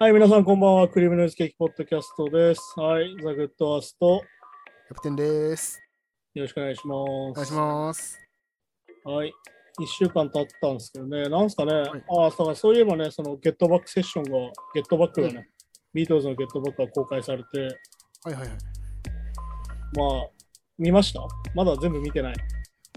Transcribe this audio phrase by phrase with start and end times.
[0.00, 0.88] はい、皆さんこんばんは。
[0.88, 2.74] クリームノイズケーキポッドキャストです。
[2.76, 4.20] はい、ザ・グッドアースト、
[4.88, 5.80] キャプテンです。
[6.34, 6.90] よろしくお願いします。
[6.90, 8.18] お願いします。
[9.04, 9.32] はい。
[9.80, 11.82] 1週間経ったんですけどね、なんすかね、いあ
[12.26, 14.30] あ、だからそういえばね、そのゲットバックセッションが、
[14.74, 15.48] ゲットバックがね、
[15.94, 17.60] ビートルズのゲットバックが公開されて、
[18.24, 18.48] はいはいはい。
[18.48, 18.54] ま
[20.20, 20.28] あ、
[20.78, 21.20] 見ました？
[21.54, 22.34] まだ全部見てない。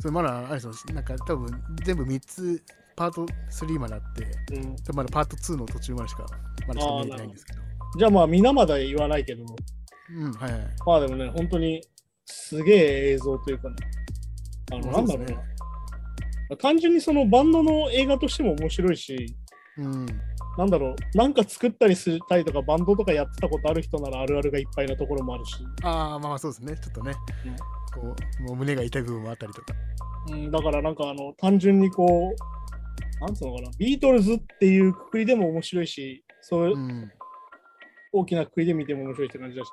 [0.01, 1.47] それまだ、あれですよ、なんか多分
[1.83, 2.63] 全部3つ、
[2.95, 4.23] パート3まであって、
[4.55, 6.25] うん、まだパート2の途中までしか、
[6.67, 7.61] まだしか見れてないんですけど。
[7.97, 9.43] じゃあまあ、皆まだ言わないけど、
[10.17, 10.61] うん、はいはい。
[10.85, 11.81] まあでもね、本当に
[12.25, 13.75] すげえ映像というかね、
[14.73, 15.25] あの、なんだろう
[16.49, 16.57] な。
[16.57, 19.35] 単純にそのバンドの映画としても面白いし、
[19.77, 20.05] うん。
[20.57, 26.77] なんだろう、なんか作ったりしたりとか、バンドとかやってたことある人ならあるあるがいっぱいなところもあるし、ああ、まあまあそうですね。
[26.77, 27.13] ちょっとね、
[27.93, 29.73] こう、もう胸が痛い部分もあったりとか。
[30.29, 32.64] うん、だからなんかあの、単純にこう、
[33.25, 37.11] なんつうのかな、ビートルズっていうくくりでも面白いし、そういううん。
[38.13, 39.71] 大きなくくりで見ても面白いって感じだし、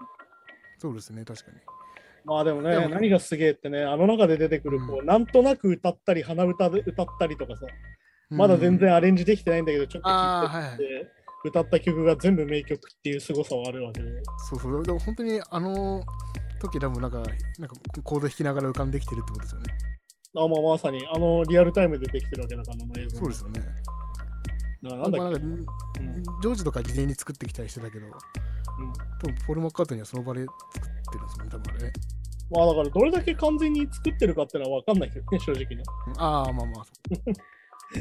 [0.78, 1.59] そうですね、確かに。
[2.25, 7.67] まあでもね、でも何がすげえってね、あの中で出てくる、こう、うんなんとなく歌ったり、鼻歌で歌ったりとかさ、
[8.31, 11.09] まだ全然アレンジできてないんだけど、ちょっと聞いてはいて、
[11.44, 14.09] 歌った曲が全部名曲っていう凄さはあるわけで。
[14.48, 14.83] そうそう。
[14.83, 16.03] でも本当にあの
[16.61, 17.19] 時多分なんか、
[17.59, 19.91] なんかコード弾きながら浮かんできてるってことですよね。
[20.34, 23.19] あまあ、まさに、あのリアルタイムでできてるわけだから、あの映像。
[23.19, 23.61] そうですよね。
[24.83, 31.92] だからなんだっけ、まあなんかうんジョージとか事前に作ってきたりしてたけど、うん多分ポール・マッカートニーはその場で作ってるんですよね、多分あれね。
[32.50, 35.83] まあだからどれだけ完全に作ってるかっていうのは分かんないけどね、正直ね。
[36.19, 36.86] ああ、まあまあ。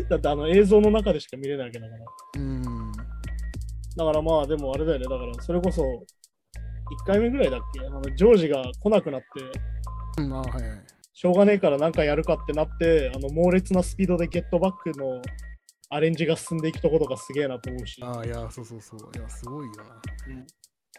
[0.09, 2.05] だってあの映像の中でしか見れないわけだから。
[2.37, 2.91] うん。
[3.97, 7.85] だからまあでもあれだよね、だからそれこそ1回目ぐらいだっけ？
[7.85, 9.27] あのジョージが来なくなって、
[10.23, 10.81] うん、ああ、はいはい。
[11.21, 15.21] しょうがねえから何かやるかってなって、あの猛烈なスピードでゲットバックの
[15.91, 19.11] アレンジが進んでいくところがすげえなと思うし、あああ、いや、そうそうそう。
[19.15, 19.73] いや、すごいよ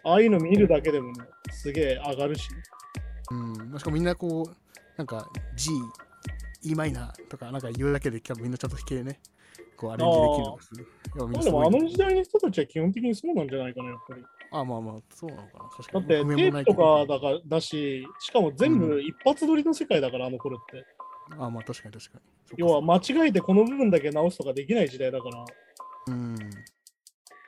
[0.04, 0.12] な。
[0.12, 2.48] あいうの見るだけでもね、すげえ上がるし、
[3.32, 3.76] うん。
[3.76, 4.56] しかもみんなこう、
[4.96, 5.72] なんか G、
[6.62, 9.18] E マイナーとかなんか言うだけで多分みんなちゃんと弾けね、
[9.76, 14.22] こうアレンジできるのでもあの時代の人たちは基本的にそうなんじゃないかな、やっぱり。
[14.52, 15.64] ああ、まあまあ、そうなのかな。
[15.70, 16.06] 確かに。
[16.08, 20.84] だってテープとかだからだし、しかも全部一発撮りの世界だから、あの頃って。
[21.38, 22.22] ああ、まあ確かに確かに。
[22.58, 25.42] 要は間違えてこの部分だけ直すとかできない時代だから。
[25.42, 25.44] っ
[26.08, 26.36] うん。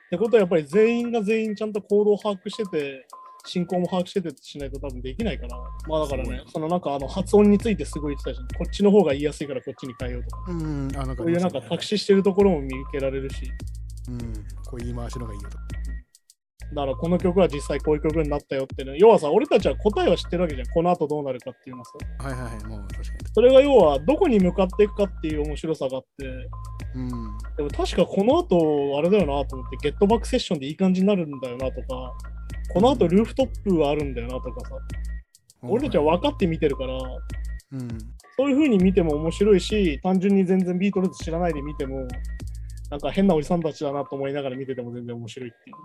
[0.09, 3.05] てことはやっぱり全員が全員ちゃんと行動を把握してて、
[3.45, 5.57] 進行も把握しててしないと多分できないから。
[5.87, 8.47] まあだからねそのなんかあの発音についてすごい言ってたじゃん。
[8.57, 10.51] こっちの方が言いやすいからこっちに変えようとか。
[10.51, 10.91] うん。
[10.95, 13.51] あなんか、そういうなんか隠ししてるところも見受けられるし。
[14.09, 14.17] うん。
[14.65, 15.57] こう言い回しの方がいいよと。
[16.73, 18.95] だからこの曲は実際こういう曲になったよってね。
[18.97, 20.67] 要はさ、俺たちは答えは知ってるわけじゃん。
[20.67, 22.27] この後どうなるかっていうのはさ。
[22.27, 22.65] はいはいはい。
[22.65, 23.07] もう確かに。
[23.33, 26.25] それが要はどこに向かっていくかっていう面白さがあって。
[26.95, 27.09] うん。
[27.57, 32.13] でも確かこの後、あれだよなと思って、ゲットバックセッションでいい感じになるんだよなとか、
[32.73, 34.75] この後ルーフトップがあるんだよなとかさ、
[35.61, 36.97] 俺たちは分かって見てるから、
[37.73, 37.87] うん。
[38.37, 42.07] そういう風に見ても面白いし、単純に全然ビートルズ知らないで見ても、
[42.91, 45.75] なんか変なおじさんたちだなと思いながら見てても全然面白いっていう。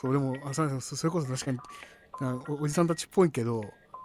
[0.00, 0.96] そう、でも、あそれこそ
[1.26, 1.58] 確かに
[2.20, 3.62] あお、おじさんたちっぽいけど、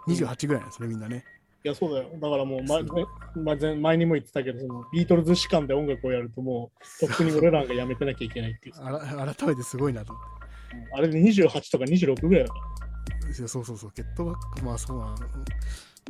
[0.08, 1.24] 28ぐらいなんですね、みんなね。
[1.64, 2.10] いや、そうだよ。
[2.14, 8.74] だからもう、ますごいま前前にも言ってたけど、そのビートルズ士官で音楽をやるともう、とっくに俺らがやめてなきゃいけないっていう。
[8.76, 10.24] あら改めてすごいなと思っ
[10.94, 12.54] あれで28とか26ぐらいだか
[13.28, 13.34] ら。
[13.34, 15.16] そうそうそう、ゲットバック、まあそうな、うん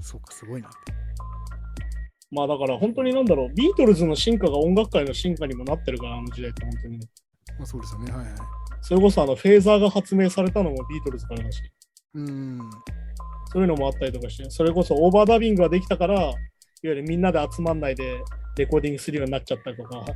[0.01, 0.79] そうか、すごいなって。
[2.31, 7.07] まあだから本当になんだろう、ビートルズの進化が音楽界の進化にもなってるから、あの時代って本当にね。
[7.59, 8.33] まあそうですよね、はいはい。
[8.83, 11.63] それこそあのフェーザーが発明されたのもビートルズからだし、
[12.15, 12.59] うん。
[13.53, 16.35] そういうのもあったりとかして、それこそオーバーダビングができたから、いわ
[16.83, 18.23] ゆるみんなで集まんないで
[18.57, 20.07] レコーディングするようになっちゃったりとか、いわ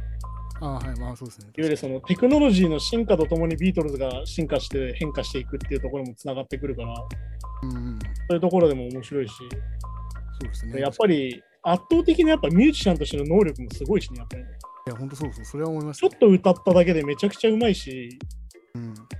[0.60, 1.48] あはい、まあそうですね。
[1.56, 6.94] ゆるそのテクノロジーの進化とともにビートルズが進化して変化していくっていうところもつながってくるから、
[7.62, 7.98] うんうん。
[7.98, 9.44] そういうところでも面白いし、そ
[10.44, 10.80] うですね。
[10.80, 14.48] やっぱり圧倒的なやっぱミュージシャンとしての能力もすごいしね、やっぱりね。
[14.88, 18.18] いや、本当そうそう、それは思いますちょっと歌っただけでめちゃくちゃうまいし、うん。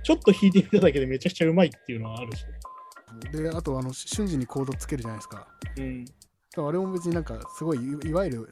[0.03, 2.45] ちょっと弾いてみただけでめちゃくちゃうまいっていうのはあるし。
[3.31, 5.47] で、あと、あの、瞬時にコードつけるじゃないですか。
[5.77, 6.05] うん。
[6.57, 8.49] あれも別になんか、すごい、いいわゆる、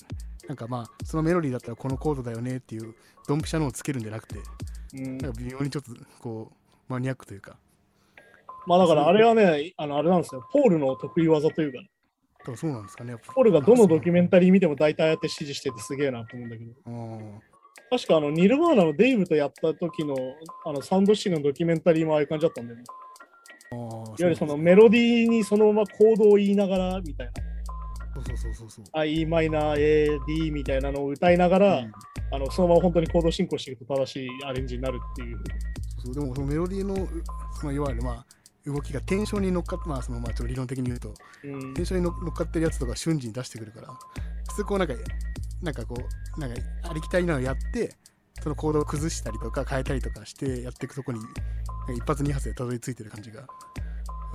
[0.48, 2.96] なんかまあ、そのメロディーだったらこのコードだよねっていう、
[3.28, 4.40] ドンピシャのをつけるんじゃなくて、
[4.94, 6.56] うん、なんか微妙にちょっと、こう、
[6.88, 7.58] マニアックというか、
[8.68, 10.44] まあだからあれはね、あのあれなんですよ。
[10.52, 11.80] ポールの得意技というか、
[12.44, 13.16] 多分そうなんですかね。
[13.18, 16.74] ポールがどのドキュメントタリー見ても大体ああやって指示しててすげえなと思うんだけど。
[17.96, 18.00] うん。
[18.00, 20.16] 確かあのニルバーナのデイブとやった時の
[20.66, 22.84] あのサウンドシーンのドキュメンタリーもああいう感じだったんだよね。
[23.72, 27.34] いわゆるそのメロディーにそのままコードを言いながらみたいな。
[28.16, 28.86] そうそうそうそうそう。
[28.94, 31.92] I マイナー A、D みたいなのを歌いながら、うん
[32.32, 35.38] あのそのまま本当にコード進行していくと正しいアレンジになるっていう。
[36.04, 37.08] そうでもそのメロディーのう
[37.60, 38.26] そのいわゆるまあ
[38.66, 41.14] 動きがテンションに乗っかってまあそのまあちょっと理論的に言うと
[41.44, 43.88] うんテンションに乗乗っかってるやつとか瞬時に出してくるから
[44.50, 44.94] 普通こうなんか
[45.62, 45.96] なんかこ
[46.38, 47.96] うなんかありきたりなのやって
[48.42, 51.20] そのコードを崩したりとか変えたりとかしてやっていくとこに
[51.96, 53.48] 一発二発でたどり着いてる感じが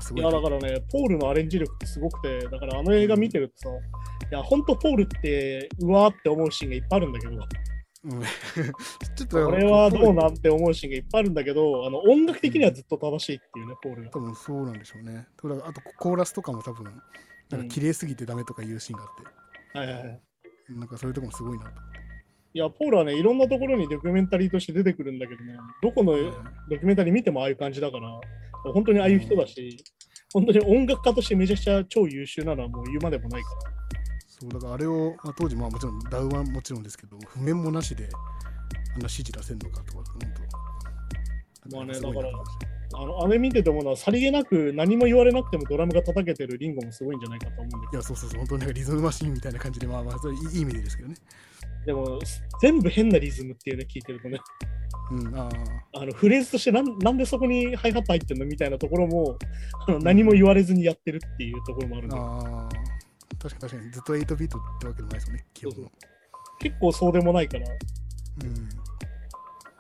[0.01, 3.77] すごいいやだからね、ポールのアレンジ力ってすごくて、だからあの映画見てるとさ、
[4.31, 14.11] いや、本当ポールってうわーって思うシーンがいっぱいあるんだけど、う んちょっとこれはどうなんて思うシーンがいっぱいあるんだけど、あの音楽的にはずっと正しいっていうね、ポールが。
[14.11, 15.27] 多分そうなんでしょうね。
[15.37, 16.85] あとコーラスとかも多分
[17.51, 20.21] なんか綺麗すぎてダメとかいうシーンがあって、はいはいはい。
[20.79, 21.71] なんかそういうとこもすごいなと。
[22.53, 26.33] いや、ポールはね、いろんなところにドキュメンタリーとして出てくるんだけどね、どこのうん。
[26.69, 28.21] ドキュメンタリー見てもああいう感じだから、
[28.73, 29.85] 本当にああいう人だし、
[30.33, 33.81] 本当に音楽家としてめちゃくちゃ超優秀なのはもう言うまでもないから。
[34.27, 38.17] そうだからあれを、まあ、当時まあもちろんダウはもちろんですけど譜面もなしであんな
[39.01, 40.19] 指示出せんのかとか本
[41.69, 41.77] 当。
[41.77, 48.39] まあねすごいなと思いましたあのあれ見てて思うのは、さりげなく何も言われなくてもドラムが叩けてるリンゴもすごいんじゃないかと思うんだけいやそうそうそう。
[48.39, 51.15] 本当になんかリズムマシーンみたいな感じでまあまあそれいい意味でですけどね。
[51.87, 52.19] ど、でも
[52.61, 54.39] 全部変なリズムっていうね、聞いてるとね、
[55.13, 55.49] うんあ
[55.95, 56.01] あ。
[56.01, 59.37] あのフレーズとしてなんなんでそこにハイハット入ってんのみたいなところも
[59.87, 62.69] あの何も言われずにやってるっていうところもあるんで、ああ
[63.41, 65.91] 確かに確かにずっと8ビートってわけでもないですよね基本の。
[66.59, 68.69] 結構そうでもないから、うん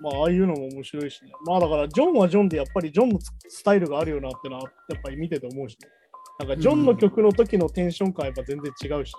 [0.01, 1.33] まあ、ああいうのも面白いしね。
[1.47, 5.89] まあだから、ジョンはジョンでやっぱりジョンのスタイルがあるよなってのは、やっぱり見てて思うしね。
[6.39, 9.13] なんか、ジョンの曲の時のテンション感やっぱ全然違うし。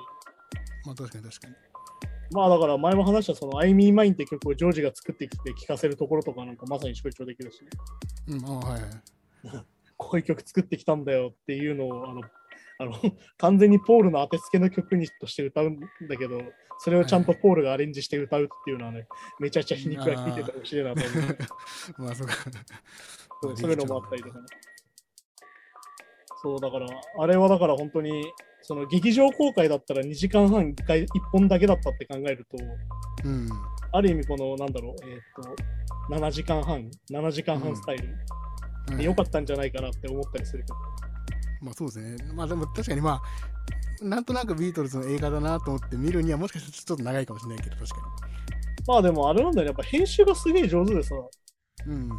[0.85, 1.53] まあ確かに確かに
[2.31, 7.69] まあだから、前も話したその、I Me Mine って曲をジョージが作ってきて聴かせるところとかなんかまさに象徴できるしね。
[8.27, 8.91] うんああはいはい
[9.97, 12.21] こういう曲作ってきたんだよっていうのを、あの、
[12.81, 12.93] あの
[13.37, 15.79] 完全にポールの当てつけの曲にとして歌うん
[16.09, 16.41] だけど、
[16.79, 19.07] それをちゃんとポールがアレンジして歌うっていうのはね、
[19.39, 21.37] めちゃくちゃ皮肉が効いてて面白いなと思う。
[22.05, 22.33] まあそうか
[23.43, 24.45] そうそういうのもあったりとかね。
[26.41, 26.87] そう、だから、
[27.19, 28.25] あれはだから本当に、
[28.63, 32.57] その劇場公開だったら2時間半1回1本だけだったって考えると、
[33.25, 33.47] うん
[33.93, 35.19] ある意味この、なんだろう、えーっ
[36.09, 41.10] と、7時間半、7時間半スタイルはいで良かったんじゃないかなって思ったりするけど。
[41.61, 42.17] まあそうですね。
[42.33, 43.21] まあでも確かにま
[44.01, 47.95] あ、なんとなくビートルズの映画だなと思って見るにはもしかしたらちょっと長いかもしれないけど、確か
[48.87, 51.13] まあでもあれなんだよね、やっぱ編集がすげえ上手でさ、
[51.85, 51.93] に。
[51.93, 52.11] うん。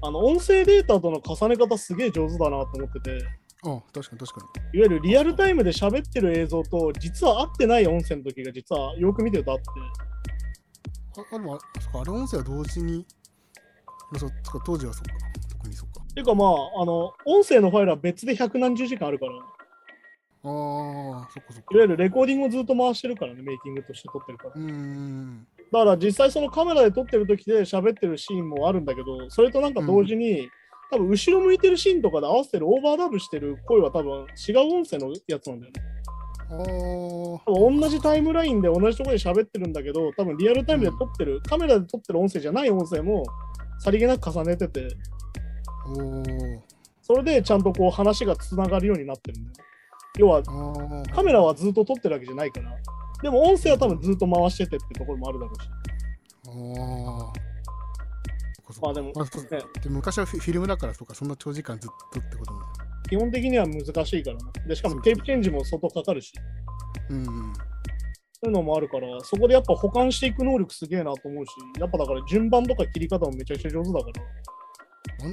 [0.00, 3.18] あの音声データとの重ね方すげえ上手だなと思ってて、
[3.64, 11.24] あ確かに確かいわゆるリアルタイムで喋ってる映像と、実は合ってない音声の時が実はよく見てるとあって、に。
[11.24, 11.58] ああでも
[11.94, 13.06] あれ音声は同時に、
[14.14, 14.30] あそう
[14.64, 15.37] 当時はそっか、特にそっか。
[16.18, 19.44] ていうかまあ、あの、音声のファイルは別で百何十時間あるから、いわ
[20.42, 21.66] ああ、そっかそっか。
[21.74, 24.54] ゆるレコーディングをずっと回してるからね、メイキングとして撮ってるから。
[24.56, 25.46] うーん。
[25.70, 30.48] だから実際そのカメラで撮ってる時で喋ってるシーンもあるんだけど、それとなんか同時に、
[30.90, 35.82] 多分後ろ向いてるシーンとかで合わせてるオーバーダブしてる声は多分違う音声のやつなんだよね。
[36.50, 36.56] ああ。
[36.56, 43.24] 多分同じタイムラインで同じところで喋ってるんだけど、多分リアルタイムで撮ってる、カメラで撮ってる音声じゃない音声も
[43.78, 44.88] さりげなく重ねてて、
[47.02, 49.64] それでちゃんとこう話がつながるようになってるんだよね。
[50.18, 50.42] 要は。
[51.14, 52.76] カメラはずっと撮ってるわけじゃないから、
[53.22, 55.68] でも音声は多分ずっと回しててってところもあるだろうし。
[56.48, 57.48] ああ。
[58.82, 59.14] まあでもね
[59.82, 62.60] で昔はフィルムだからそうか、そんな長時間ずっとってことも。
[63.08, 64.42] 基本的には難しいからね。
[64.66, 66.34] で、しかもテープチェンジも相当かかるし、
[67.08, 67.24] うんうん。
[67.24, 67.30] そ
[68.42, 74.12] ういうのもあるから、そこでやっぱ保管していく能力すげえなと思うし、やっぱだから順番とか切り方もめちゃくちゃ上手だから、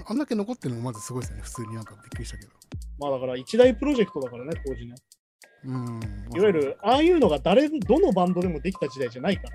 [0.08, 2.51] あんだけ残ってるのもまずすごいですよね、普通になんかびっくりしたけど。
[2.98, 4.96] まあだから一大プロジェクトだからね、当時ね。
[5.65, 6.00] うん。
[6.36, 9.50] いわゆる、ああいうのが誰、どのバンドでもできた時代じゃないから、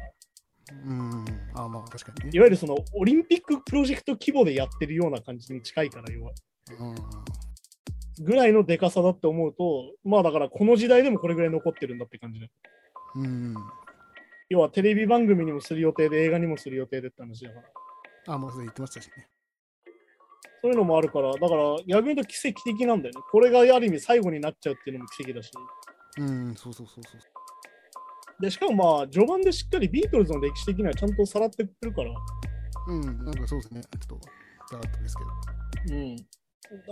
[0.85, 1.25] うん。
[1.55, 2.31] あまあ確かにね。
[2.33, 6.33] いわゆるそのオリンピックプロジェクト規模でやってるような感じに近いから、要は。
[6.79, 6.95] うん。
[8.25, 12.51] ぐらいのでかさだって思うと、まあだからこの時代でもこれぐらい残ってるんだって感じで。
[13.17, 13.55] うん。
[14.49, 17.61] 要はテレビ番組にもする予定で映画にもする予定でって話だか
[18.27, 18.35] ら。
[18.35, 19.29] あまあそれ言ってましたしね。
[20.63, 23.23] そういうのもあるから、だから逆に言うと奇跡的なんだよね。
[23.31, 25.51] これがある意味最後になっちゃうっていうのも奇跡だし。
[26.19, 28.43] うん、そうそうそうそう。
[28.43, 32.13] で、しかもまあ序盤でしっかりビートルズの歴史的にはちゃんとさらってくるから。
[32.89, 33.81] うん、なんかそうですね。
[33.83, 35.97] ちょっと、ダーッとですけど。
[35.97, 36.17] うん。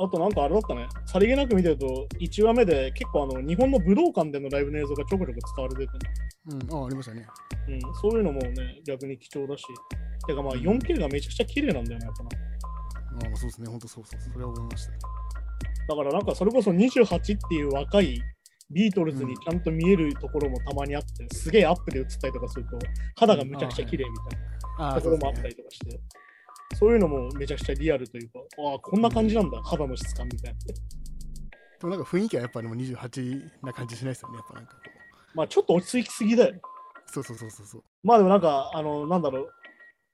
[0.04, 0.88] あとなんかあれだったね。
[1.06, 5.98] さりげなく見てると、1話目で結構あの日本の武道館でのライブの映像がちょこちょこ使われてて、ね、
[6.70, 7.26] うん、あありましたね。
[7.68, 9.64] うん、そういうのもね、逆に貴重だし。
[10.26, 12.30] てかまあ 4K がめちゃくちゃ綺麗なんだよね、やっぱな。
[13.24, 13.68] ああ、そうですね。
[13.68, 14.20] 本当そうそう。
[14.20, 14.98] それは思いましたね。
[15.88, 18.20] だからなんかそれこそ28っていう若い
[18.70, 22.78] ビートルズにちゃんと見えるところもたまにあって、すげえアップで映ったりとかすると、
[23.16, 24.40] 肌がむちゃくちゃ綺麗みたい
[24.78, 26.00] なあところもあったりとかして、
[26.76, 30.58] そういうのもめちゃくちゃリアルというか、ああ、こんな感じなんだ、肌の質感みたいな。
[30.58, 34.36] でもなんか雰囲気はやっぱりもう28な感じしないですよね。
[34.36, 34.80] やっぱなんかこ
[35.34, 36.54] まあちょっと落ち着きすぎだよ。
[36.56, 36.60] う。
[37.06, 37.82] そうそうそうそうそう。
[38.02, 39.50] まあでもなんか、あの、なんだろう、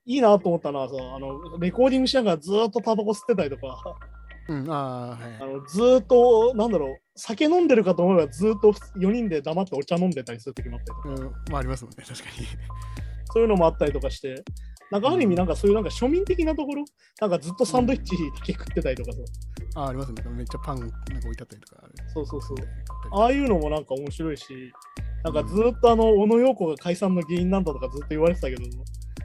[0.06, 3.96] いいなと思ったのはさ、あの、レコーディングしながらずーっとタバコ吸ってたりとか、
[4.48, 5.46] うん、ああ、はいあ。
[5.46, 12.46] のずーっと、なんだろう、酒飲んでるかと思えばずーっと4人で黙ってお茶飲んでたりする時もあったりとか、うん、まあありますもんね、確かに。
[13.32, 14.44] そういうのもあったりとかして、
[14.90, 16.84] なんかある意味なんかそういうなんか庶民的なところ、
[17.20, 19.18] なんかずっとサンドイッチだけ食ってたりとかさ、
[19.76, 20.22] ああ、ありますね。
[20.30, 21.92] めっちゃパンなんか置いてあったりとかある。
[22.12, 22.56] そうそうそう。
[23.12, 24.44] あああいうのもなんか面白いし、
[25.24, 28.62] なんかずーっとあの、小野陽子が解散の原因なんだとかずっと言われてたけど、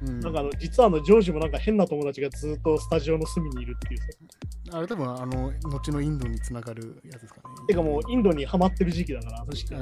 [0.01, 4.77] うん、なんかあの、実はあの、ジョージもなんか変な友達がずっとスタジオの隅にいるっていうさ。
[4.77, 7.55] あれ多分あの、後のインドにつながるやつですかね。
[7.67, 9.81] てかもうインドにハマってる時期だから、すでに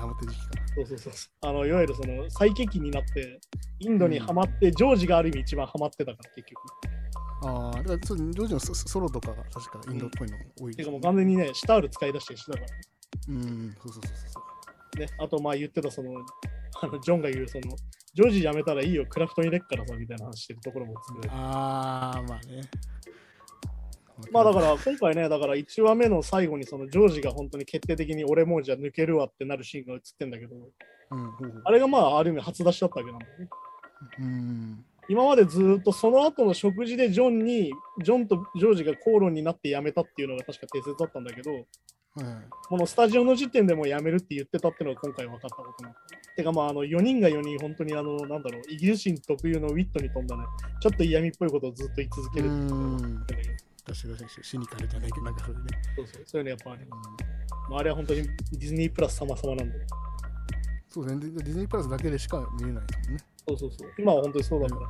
[0.00, 0.52] ハマってる時期か。
[0.76, 1.48] そうそうそうそう。
[1.48, 3.40] あの、いわゆるその、最適期になって、
[3.80, 6.60] インドにハマって、ジョージがある意味一番ハマってたから、結局。
[7.42, 12.66] ああ、だからそうジョージのソソロとかが確かインドっぽいの多いてかもう完全にね、シタール使い出してしてたから。
[13.28, 14.40] うん、そうそうそうそ
[14.96, 15.00] う。
[15.00, 16.10] ね、あとまあ言ってたその、
[16.82, 17.74] あのジョンが言うその、
[18.12, 22.62] ジョージ辞めたらいいよ、クラフトに入れっからさ、みたいな話してるところもつぶれてああ、まあね。
[24.32, 33.48] まあだから今回ね、だから1話目の最後にそのジョージが本当に決定的に俺もうじゃあ抜けるわってなるシーンが映ってんだけど、うん、ほうほうあれがまあある意味初出しだったわけなんだよね。
[34.18, 34.84] うん。
[35.08, 41.66] 今までずーっとその後の食事でジョンに、ジョンとジョージが口論になって辞めたっていうのが確か定説だったんだけど、はい
[42.68, 45.94] このスタジオの時点でもう辞めるって言ってたっていうのが今回分かったことなの。
[46.40, 50.44] てかまああの4人が4人本当にあのなんだろう、イギリス人特有のウィットに富んだね、
[50.80, 53.36] ちょっと嫌味っぽいことをずっと言い続けるってい
[53.84, 55.64] 確かにシニカルじゃないけど、なんかそれね。
[55.96, 56.96] そうそう、そういうのやっぱあれ、ま
[57.76, 59.78] あ、あれは本当にディズニープラス様々なんで。
[60.88, 61.20] そうですね。
[61.20, 63.24] ディズニープラスだけでしか見れないですもんね。
[63.48, 63.92] そうそうそう。
[63.98, 64.80] 今は本当にそうだから。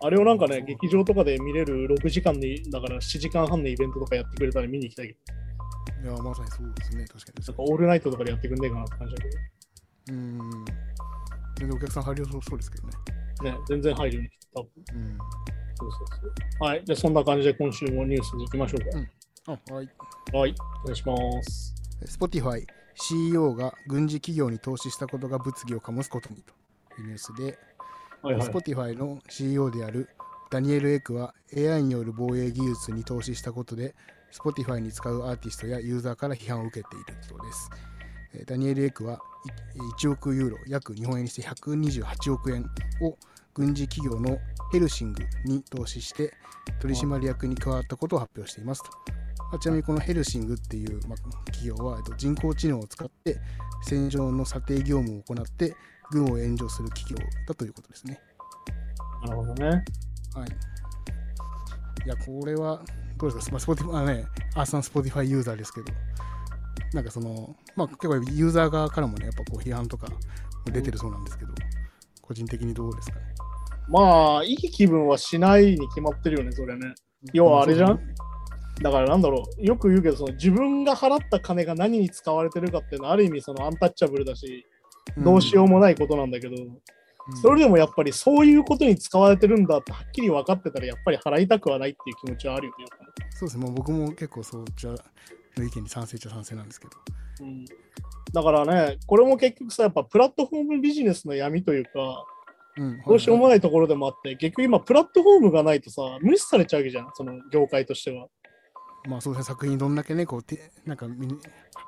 [0.00, 5.16] あれをなんかね、劇場とかで見れる6時間で、だから7時間半のイベントとかやってくれたら見に行きたいけ
[6.04, 7.04] ど、いや、まさにそうですね。
[7.06, 9.28] 確かになんかオールナイトとかでやってくんねえかなって感じだけ
[10.10, 10.64] うん。
[11.58, 12.94] 全然お客さん入りそうそうですけどね。
[13.38, 15.18] ど、ね、全然入るように多分うん。
[15.76, 16.64] そうそうそう。
[16.64, 16.82] はい。
[16.84, 19.88] じゃあそんな感じで今週もニュースに行きましょうあ、はい。
[19.88, 20.38] か。
[20.38, 20.54] はい。
[20.82, 21.74] お願いします。
[22.06, 27.58] Spotify CEO が軍事企業に投資したことが物議を醸すことにというニュースで、
[28.22, 28.48] はいはい。
[28.48, 30.08] Spotify の CEO である
[30.50, 33.94] ダニエル・エクは AI による防衛技術に投資したことで
[34.32, 37.70] Spotify に使うアーティストやユーザーから批判を受けているそうです。
[38.38, 39.20] えーダニエル・エクは
[39.76, 42.64] い1億ユーロ約日本円にして128億円
[43.00, 43.16] を
[43.54, 44.38] 軍事企業の
[44.72, 46.32] ヘルシングに投資して
[46.80, 48.90] 取締役に加わったことを発表していますと。
[49.50, 53.40] まあちなみにこのヘルシングっていう、まあ、企業はえっと人工知能を使って
[53.82, 55.74] 戦場の査定業務を行って
[56.10, 57.16] 軍を援助する企業
[57.46, 58.20] だということですね。
[59.24, 59.84] なるほどね。
[60.34, 60.48] はい。
[62.04, 62.82] いや、これは、
[63.18, 65.92] どうですか、まあ、スポティファイ、ね、アーサンスポティファイユーザーですけど、
[66.94, 70.08] なんかその、まあ、結構ユーザー側からもね、やっぱこう批判とか
[70.66, 71.52] 出てるそうなんですけど、
[72.22, 73.26] 個人的にどうですかね？
[73.88, 76.94] まあ、いい気分はしないに決まってるよね、それね。
[77.32, 78.00] 要はあれじゃん？
[78.82, 84.64] だからなんだろう、よく言うけど、その自分が払った金が何に使われてるかっていうのはある意味そのアンタッチャブルだし、
[85.16, 86.78] どうしようもないことなんだけど、うん。
[87.42, 92.86] それでもやっぱりそういうことに使われてるんだってはっきり分かってたらやっぱり払いたくはないっていう気持ちはあるよね。
[93.30, 94.94] そうですね、もう僕も結構そうちゃ
[95.58, 96.92] の意見に賛成っちゃ賛成なんですけど。
[97.40, 97.64] うん、
[98.32, 102.24] だからね、これも結局さ、やっぱプラットフォームビジネスの闇というか、
[102.76, 103.60] うん、どうしようもない。
[103.60, 108.28] ところでもあって、結局今プラットフォームがないとさ、無視されちゃうわけじゃん、その業界としては。
[109.08, 111.06] まあそうですね、作品どんだけね、こう、てなんか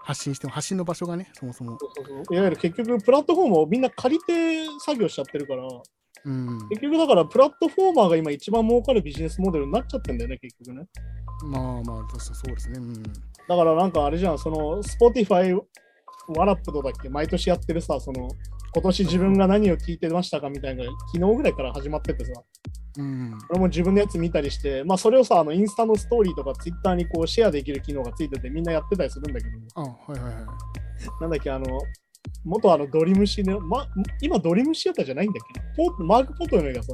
[0.02, 1.78] 発信しても、発信の場所がね、そもそも。
[1.78, 5.62] そうそうそういわゆる結局プラットフォームをみんな借りて作業しちゃってるから、
[6.24, 6.68] うん。
[6.68, 10.86] 結局だからプラットフォーマーが今一番儲かるビジネスモデルになっちゃってんだよね、結局ね。
[11.44, 12.78] まあまあ、そうですね。
[12.78, 13.02] うん。
[13.50, 15.60] だからなんかあれじゃん、その Spotify
[16.36, 18.28] ワラップとだっけ、毎年やってるさ、その
[18.72, 22.30] 今年自分が何を聞いてましたかみたいなのが昨日ぐらいから始まっててさ、
[22.98, 23.36] うん。
[23.50, 30.44] 俺も自分のやつ見たりして、まあそれをさ、あのインスタのストーリーとかツイッターにこうシェアできる機能がついててみんなやってたりするんだけど、あ、はいはいはい。
[31.20, 31.66] なんだっけ、あの、
[32.44, 33.88] 元あのドリムシね、ま、
[34.22, 35.60] 今ドリムシアターじゃないんだっけ？
[35.76, 36.92] ポーマーク・ポトヨネがさ、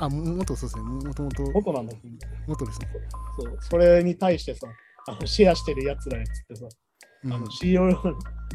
[0.00, 0.82] あ、も元そうですね。
[0.82, 2.08] もともと、元なんだっけ？
[2.46, 2.88] 元ですね。
[3.40, 4.66] そう、それに対してさ、
[5.08, 6.66] あのシェアしてるやつらやつってさ、
[7.24, 7.98] うんあの CEO の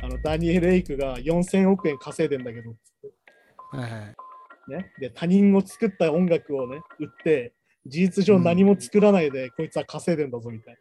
[0.03, 2.73] あのダニエル・エイクが4000億円稼いでんだけど、
[3.71, 4.15] はいはい。
[4.71, 7.53] ね、で他人を作った音楽をね、売って、
[7.85, 10.79] 事実上何も作らないで、こいつは稼いでんだぞみたいな。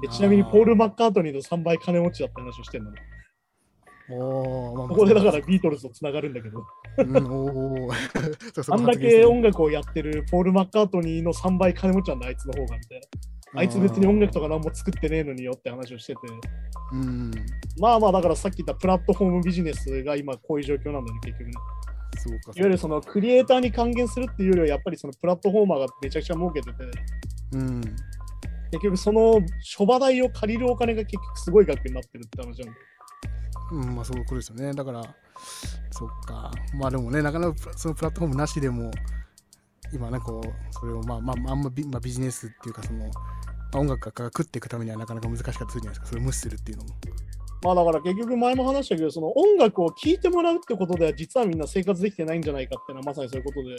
[0.00, 3.00] でちなみにポール・マッカートニーの3倍金持ちだって話をしてんのね。
[4.10, 6.64] おーまあまあここでだからビートルズとつながるんだけど、
[8.72, 13.06] あんだけ音楽をやってるポール・マッカートニーの3倍金持ちなんだ、あいつの方がみたいな。
[13.54, 16.20] あいつ別に音楽とか何も作ってねえのによって話をしてて。
[16.92, 17.30] うん、
[17.78, 21.52] まあまあ、だからさっき言ったプラットフォームビジネスが今こういう状況なんだよね、結局ね。
[22.18, 22.52] そうか。
[22.54, 26.76] いわゆるそのクリエイターに還元するっていうよりは、やっぱりそのプラットフォーマーがめちゃくちゃ儲けてて、
[27.52, 27.80] うん、
[28.70, 32.72] 結局その諸場代を借りるお金が結局すごい額になってるって話なんだよ。
[33.70, 34.72] うん、まあそういうことですよね。
[34.72, 35.02] だから、
[35.90, 36.50] そっか。
[36.74, 38.90] まあでもね、なかなかそのプラットフォームなしでも、
[39.92, 43.10] 今ね、こう、それをまあまあ、あんまビ,、まあ、ビジネスっていうか、その、まあ
[43.74, 46.06] 音楽が食っていくためにはなかなか難しかったりするじゃないですか。
[46.06, 46.90] それを無視するっていうのも。
[47.62, 53.78] まあだから結局前も話したけど、その音楽を聴いてもらうってことでは実はみんな生活できてないんじゃないかっていうのはまさにそういうことで、いわ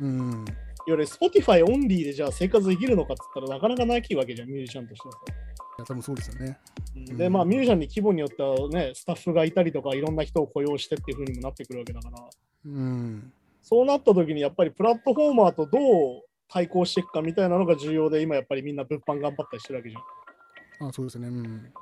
[0.00, 0.44] うん、
[0.88, 5.18] ゆる Spotify オンリーでじゃあ生活できるのかって言ったらなかなかないわけじゃん、ミュージシャンとしてはさ。
[5.28, 6.58] いや多分そうですよね。
[6.96, 12.18] うんで、まあミュージシャンに規模によってはね、スタッフがいたりとかいろんな人を雇用してっていう風にもなってくるわけだから、
[12.66, 13.32] うん、
[13.62, 20.88] そうなった時にやっぱりプラットフォーマーとどう対抗していくかみたいなのが重要で、今やっぱりみんな物販頑張ったりしてるわけじゃん。
[20.88, 21.28] あそうですね。
[21.28, 21.72] うん、だか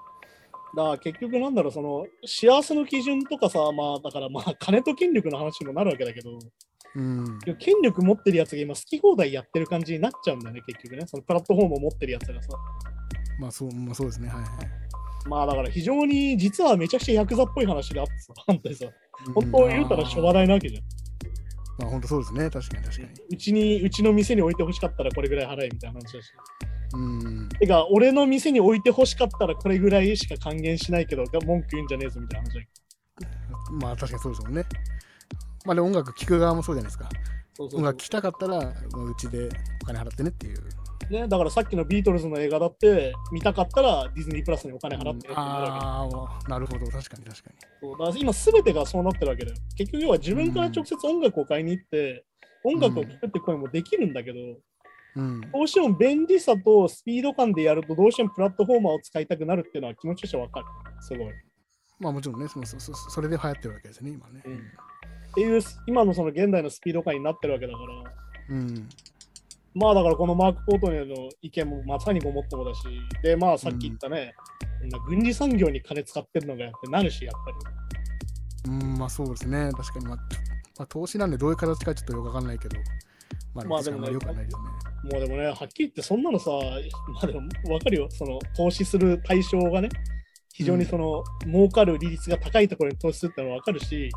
[0.75, 6.38] ら結局なんだろう、その幸せの基準とかさ、まあだからまあ金と権力の話にもなるわけだけど、
[6.94, 11.06] うん、権力持ってるやつが今好き放題やってる感じになっちゃうんだよね、結局ね。
[11.06, 12.49] そのプラットフォームを持ってるやつがさ。
[13.40, 14.28] まあそう、まあそうですね。
[14.28, 14.49] はいはい。
[15.28, 18.87] まあだから非常に実はめちゃくちゃヤクザっぽい話があってさ、 本当にさ、
[19.34, 20.82] 本うん当言うたら諸話題なわけじゃん。
[21.80, 22.50] まあ本当そうですね。
[22.50, 23.08] 確かに確かに。
[23.30, 26.32] うちに、うちの店に置いてほしかったらこれぐらい払えみたいな話だし。
[26.92, 32.66] うん、てか、俺の店に置いてほしかったらこれぐらいしか還元しないけど、文句言うんじゃねえぞみたいな話だ
[33.80, 34.64] まあ確かにそうですもんね。
[35.64, 37.08] まあでも音楽聴く側もそうじゃないですか。
[37.54, 39.49] そうそうそう音楽聴きたかったら、まあうちで
[39.82, 40.58] お金払ってねっていう。
[41.09, 46.87] ね、だからさっきのビートルズの映画だって見たかったらディズニープラスにお金払ってねってなるわけだああ、なるほど。
[46.87, 47.57] 確かに確かに。
[47.80, 49.57] そうだから今すべてがそうなってるわけだよ。
[49.76, 52.25] 結局要は自分から直接音楽を買いに行って、
[52.65, 54.39] 音楽を聴くって声もできるんだけど、
[55.17, 55.41] うん。
[55.41, 60.67] どうしても便利さとスピード感でやるとどうしてもプラットフォーマーを使いたくなるっていうのは気持ちとしてわかる。
[61.00, 61.30] すごい。
[61.30, 61.32] っ
[61.99, 64.43] まあもちろんね、そのそそそれで流行ってるわけですね、今ね。
[64.45, 64.60] うん
[65.34, 68.89] ていう今のその現代のスピード感になってるわけだから、うん。
[69.75, 72.83] まあだからこのマーク・ポートニーの意見もまさにごもっともだし、
[73.23, 74.35] でまあさっき言ったね、
[74.80, 78.73] こんな軍事産業に金使ってるのがやってなるし、やっぱり。
[78.73, 79.71] うん、まあそうですね。
[79.73, 80.17] 確かに、まあ、
[80.78, 82.76] まあ、投資なんでどういう形かちょっとよくわかんないけど、
[83.54, 84.71] まあ、まあでもねよくはないですよね。
[85.13, 89.89] もうでもね、はっきり言ってそんなのさ、まあでも分かるよ、その投資する対象がね、
[90.52, 94.11] 非常にその、儲かる利率が高いところに投資するってのは分かるし、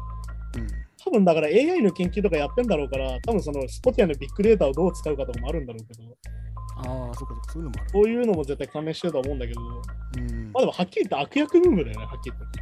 [1.05, 7.07] 多分だから AI の研究とかやってんだろうから、多分そのスポティアのビッグデータをどう使うかとかもあるんだろうけど、うん。
[7.07, 7.89] ああ、そそういうのもある。
[7.91, 12.59] そういうのも絶対関連してると思うんだけど、うんまあでもはっきり言って悪役ムーブだよね、はっきり言って。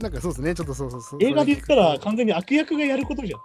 [0.00, 1.22] なんかそうですね、ちょっとそうそうそう。
[1.22, 3.40] 映画で言ったらか完全に悪役がやることじゃん。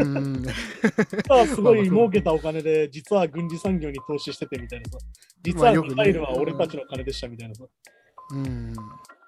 [0.00, 0.42] うん。
[0.42, 4.98] だからすごい儲けたお金で、実は軍事産業に投資しててみたいなさ、
[5.42, 7.64] 実はミサイルは俺たちの金でしたみたいなさ、
[8.32, 8.74] うん。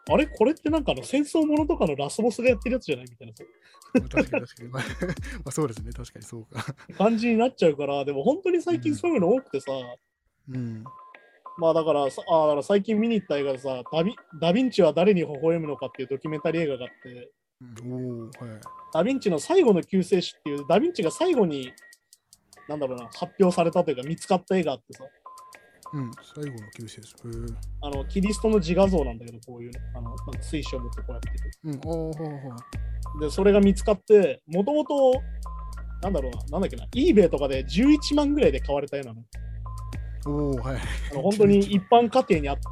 [0.09, 0.27] あれ？
[0.27, 3.07] これってなんかあの戦争ものとかのラスボスがやってるやつじゃない？
[3.11, 3.35] みたいな。
[3.35, 3.45] さ
[4.09, 4.69] 確かに確かに。
[4.69, 6.65] まあ、 まあそうですね、確かにそうか。
[6.97, 9.73] 感じになっちゃうから、でも本当に最近そういうの多くてさ、
[10.49, 10.85] うん。
[11.59, 17.33] まあだからさあだから最近見に行った映画でさダビ、ダヴィンチは誰に微笑むのかっていうドキュメンタリー映画があって、
[17.89, 18.31] おおはい。
[18.93, 21.73] ダヴィンチの最後の救世主っていう、ダヴィンチが最後に、
[22.69, 25.05] なんだろうな、発表されたというか見つかった映画あってさ、
[25.93, 27.13] うん、最後の救世主。
[27.13, 31.35] へえあのキリストの自画像なんだけど、こういうの、あのなんか水晶を持ってこうやってて。
[31.65, 35.23] うん、ほうほうで、それが見つかって、もともと、
[36.03, 39.23] なんだろうな、なんだっけな、eBay とかで11万ぐらいで買われた絵なの。
[40.27, 40.77] おおはい。
[41.13, 42.63] あの本当に 一般家庭にあって、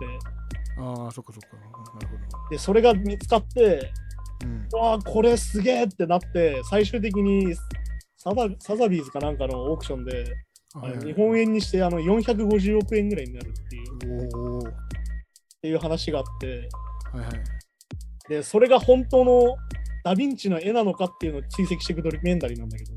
[0.78, 1.56] ああ、そっかそっか。
[1.56, 3.92] なるほで、それが見つかって、
[4.40, 4.48] ど。
[4.48, 4.68] うん。
[4.80, 7.54] わあ、これすげえってなって、最終的に
[8.16, 10.24] サザサザビーズかなんかのオークションで、
[10.74, 14.72] 日本円にしてあの450億円ぐらいになるっていうっ
[15.62, 17.30] ていう話があって、いはい。
[18.28, 19.56] で、それが本当の
[20.04, 22.92] ダヴィンチの絵なのかっていうのを追跡していくドキュメンタリーなんだけど、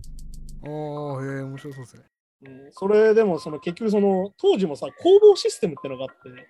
[0.63, 2.04] ああ、へえ、面白そうですね。
[2.44, 6.48] うん、それでもその結局その当時もさ、工房システムってのがあって、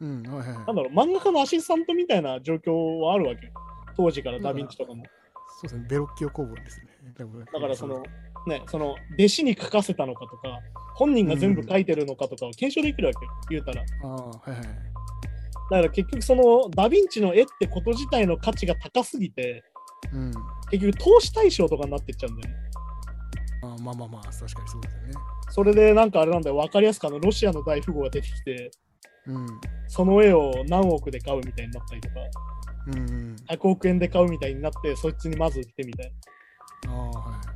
[0.00, 0.56] うん、はいはいはい。
[0.58, 3.52] なんだろう、漫画家のアシスタントみたいな状況はあるわけよ。
[3.96, 5.04] 当時からダヴィンチとかも。
[5.60, 6.86] そうですね、ベロッキオ工房ですね。
[7.18, 8.02] だだからその、
[8.46, 10.60] ね、その弟子に書かせたのかとか、
[10.94, 13.82] 本人が全部書いてるのかとかを検証できるわけよ、言うたら。
[13.82, 14.96] はいはい。
[15.68, 19.64] から結局そのダヴィンチの絵ってこと自体の価値が高すぎて、
[20.12, 20.32] うん。
[20.70, 22.62] 結局投資対象とかになってっちゃうんだよね。
[23.62, 25.12] あーまあまあまあ、確かにそうですよね。
[25.50, 28.70] それでなんかあれなんだよ、分かりやすくあのロシアの大富豪が出てきて、
[29.26, 29.46] うん。
[29.88, 32.14] その絵を何億で買うみたいになったりとか、
[32.86, 33.36] うんうん。
[33.48, 36.12] 100億円で買うみたいになって、そいつにまず売ってみたい
[36.84, 36.92] な。
[36.92, 37.55] ああ、はい。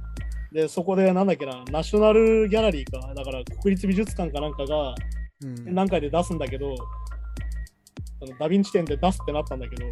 [0.53, 4.95] で、そこでなんだっけな、ナショナルギャラリーか、だから国立美術館かなんかが
[5.43, 5.75] うん。
[5.75, 6.75] 何回で出すんだけど、
[8.23, 9.87] あのダヴィンチ店で出すってなったんだけど、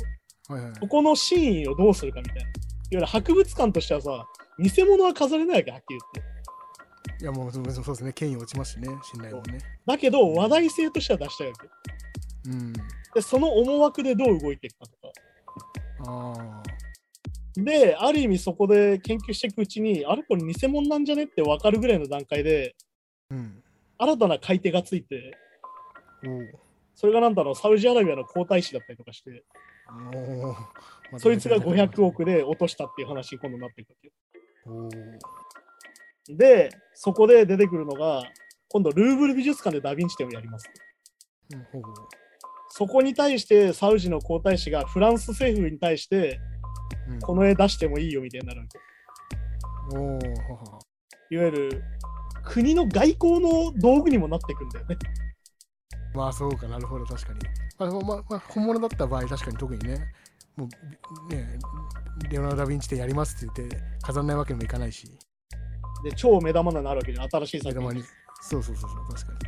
[0.48, 0.80] はいはい。
[0.80, 2.42] ここのシーンをどうするかみたいな。
[2.42, 2.50] いわ
[2.90, 4.26] ゆる博物館としてはさ、
[4.58, 7.24] 偽物は飾れないわけ、はっきり言って。
[7.24, 8.12] いや、もうそうそうですね。
[8.12, 9.58] 権威落ちますしね、信頼もね。
[9.86, 12.50] だけど、話題性としては出したいわけ。
[12.50, 12.72] うん。
[13.14, 16.10] で、その思惑でどう動いていくかとか。
[16.10, 16.62] ああ。
[17.64, 22.74] で、ある意味そこで研究していくうちに、あれこれ偽物なんじゃねって分かるぐらいの段階で、
[23.30, 23.62] うん。
[23.98, 25.36] 新たな買い手がついて、
[26.24, 26.42] おお。
[26.94, 29.44] それがなんだろう、サウジアラビアの皇太子だったりとかして、
[31.16, 32.04] そいつが500。
[32.04, 34.12] 億で落としたっていう話に今度なっていくわけよ。
[34.66, 36.36] おお。
[36.36, 38.22] で、そこで出てくるのが、
[38.68, 40.70] 今度ルーブル美術館でダヴィンチ展をやります。
[42.68, 46.38] そこに対してサウジの皇太子がフランス政府に対して、
[47.08, 48.78] うんこの絵出してもいいよみたいになるわけ。
[49.96, 50.18] お
[51.30, 51.82] いわゆる
[52.44, 54.96] 国の外交の道具にもなっていくんだよね。
[56.14, 57.40] まあそうかなるほど確かに。
[57.78, 59.98] まあ、まあまあ、本物だった場合確かに特にね、
[60.56, 60.68] も
[61.30, 61.58] うね、
[62.30, 65.06] レオナルド・ダ・ヴィンチでやりますって言って飾らないわけにもいかないし、
[66.02, 67.80] で、超目玉になるわけじゃん、新しい作品。
[67.80, 68.04] 目玉に。
[68.40, 69.38] そうそうそうそう、確かに。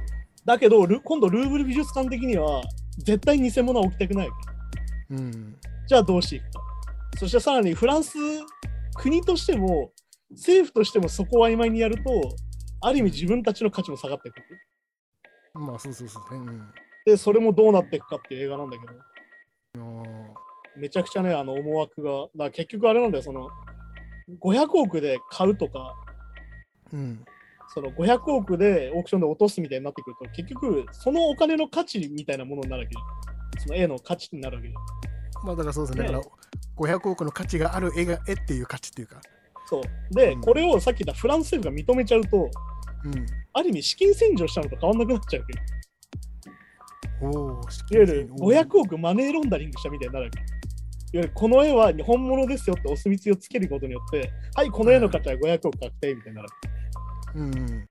[0.45, 2.62] だけど、ル今度ルーブル美術館的には、
[2.99, 4.35] 絶対偽物は置きたくないわ
[5.09, 5.14] け。
[5.14, 5.57] うん。
[5.87, 6.61] じゃあどうしていくか。
[7.18, 8.18] そしてさらにフランス、
[8.94, 9.92] 国としても、
[10.31, 12.11] 政府としてもそこを曖昧にやると、
[12.81, 14.42] ある意味自分たちの価値も下がっていく。
[15.55, 16.38] まあそうそうそうね。
[16.38, 16.70] うん。
[17.05, 18.92] で、それもどうなっていくかっていう映画なんだけど、
[20.77, 23.49] めちゃくちゃね、あの思惑が、だ結局あれなんだよ、その、
[24.40, 25.94] 500億で買うとか、
[26.92, 27.25] うん。
[27.73, 33.66] その500億でオークションで落とすみたいになってくると、結局、そのお金の価値みたいなものになるわけじゃん。
[33.66, 34.83] その絵の価値になるわけじゃん。
[35.44, 36.05] まあだからそうですね。
[36.05, 39.20] ねだから500億の価値がある絵が絵っていう価値っていうか。
[39.66, 40.14] そう。
[40.14, 42.50] で、うんこれをさっき言ったフランス政府が認めちゃうと、
[43.05, 43.26] うん。
[43.53, 47.38] ある意味資金洗浄したのと変わんなくなっちゃうわけど。
[47.38, 47.50] おお。
[47.53, 50.40] いわゆる500億マネーロンダリングしたみたいになるわけ。
[50.40, 50.48] いわ
[51.12, 57.38] ゆるこの絵は本物ですよってお墨付きをつけることによって、はい、この絵の価値は500億確定みたいになるわけ。
[57.38, 57.88] うんうん。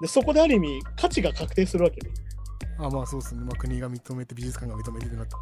[0.00, 2.12] で、そこである意味価値が確定するわけね。
[2.78, 3.42] あまあそうですね。
[3.42, 5.34] まあ国が認めて、美術館が認めてってなって。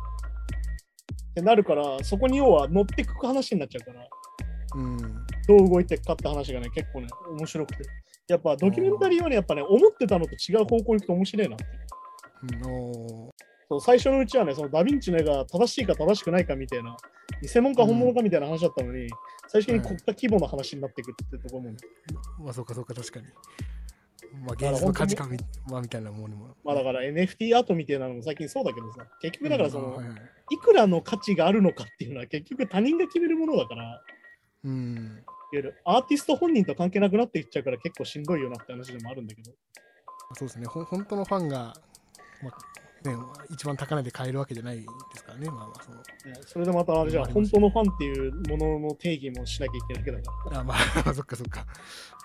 [1.37, 4.09] ってなるから、そこに要は乗ってく話になっちゃうから、
[4.77, 4.99] うん。
[5.47, 7.85] どう動いていくかって話がね、結構ね、面白くて。
[8.29, 11.65] やっぱドキュメンタリーはね、やっぱね、思ってたのと違う方向に行くと面白いなって
[13.69, 16.97] そう最初のうちはね、そのダヴィンチの絵が正しいか正しくないかみたいな、
[17.43, 19.09] 偽物か本物かみたいな話だったのに、
[19.49, 21.77] 最初に国家規模の話になっていくってところもね、
[22.39, 23.27] まあそうかそうか確かに。
[24.45, 26.57] まあだから芸術の価値観み,、たいなものにも。
[26.65, 30.03] まあだから NFT アートみたいなのも最近そうだけどさ、結局だからその、
[30.51, 34.03] いくらの価値があるのかっていうのは結局他人が決めるものだから、いわ
[34.65, 35.25] うん。
[35.53, 39.53] ゆるアーティスト本人と関係なくなっていっちゃうから結構しんどいよなって話でもあるんだけど、
[40.35, 40.67] そうですね。
[40.67, 41.75] ほん本当のファンが、
[42.43, 42.53] まあ
[43.07, 43.17] ね、
[43.51, 45.47] 一番高値で買えるわけじゃないですからね。
[45.47, 45.97] まあまあその。
[45.97, 46.03] ね
[46.47, 50.61] それでまたあれじゃあ本当のファンっていうものの定義もしなきゃいけないわけだから。
[50.61, 51.67] あまあ そっかそっか。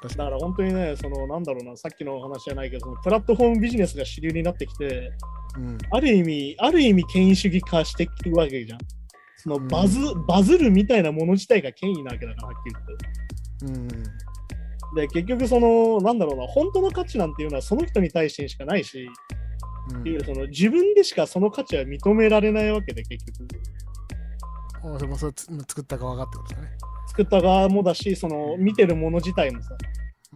[0.02, 5.12] だから本当にね、そのなんだろうな、さっきの話じゃないけど、そのプラットフォームビジネスが主流になってきて、
[5.58, 5.63] に。
[5.63, 5.78] うん。
[5.91, 8.80] ある意味、ある意味権威主義化していくわけじゃん。
[9.38, 12.76] そのうんバズ、バズるみたいなもの自体が権威なわけだから、はっきり
[13.60, 13.96] 言って。
[13.96, 14.96] うん。
[14.96, 19.08] で、結局、その、なんだろうな、本当の価値なんていうのはその人に対してしかないし、
[19.93, 23.47] うんいわゆるその自分でしかその価値は認められないわけで、結局。
[24.95, 26.77] あでもそれつ作った側がってことですかね。
[27.08, 29.77] 作った側もだし、その見てるもの自体もさ、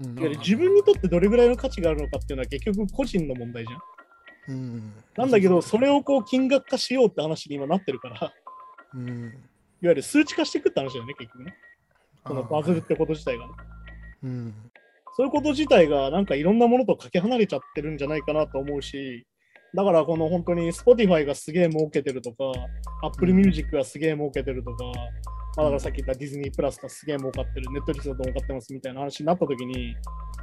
[0.02, 4.56] うんいわゆる自分にとってどれぐらいの価値があるのかっていうのは結局個人の問題じゃん。
[4.56, 4.94] うん。
[5.16, 8.32] なんだけど、それをこう金額化しようって話に今なってるから、いわ
[8.94, 9.34] うん。
[9.82, 11.56] ゆる数値化していくって話だよね、結局ね。
[12.28, 13.54] そのバズるってこと自体がね。
[14.24, 14.54] うん。
[15.16, 19.26] そういうこと自体がなんかいろんなものとかけ離れちゃってるんじゃないかなと思うし、
[19.76, 22.38] だからこの本当に Spotify がすげえ儲けてるとか、
[23.04, 24.86] Apple Music がすげえ儲けてるとか、
[25.58, 29.96] まあだからさっき言ったディズニープラスがすげえ儲かってる、Netflix が儲かってますみたいな話になった時に、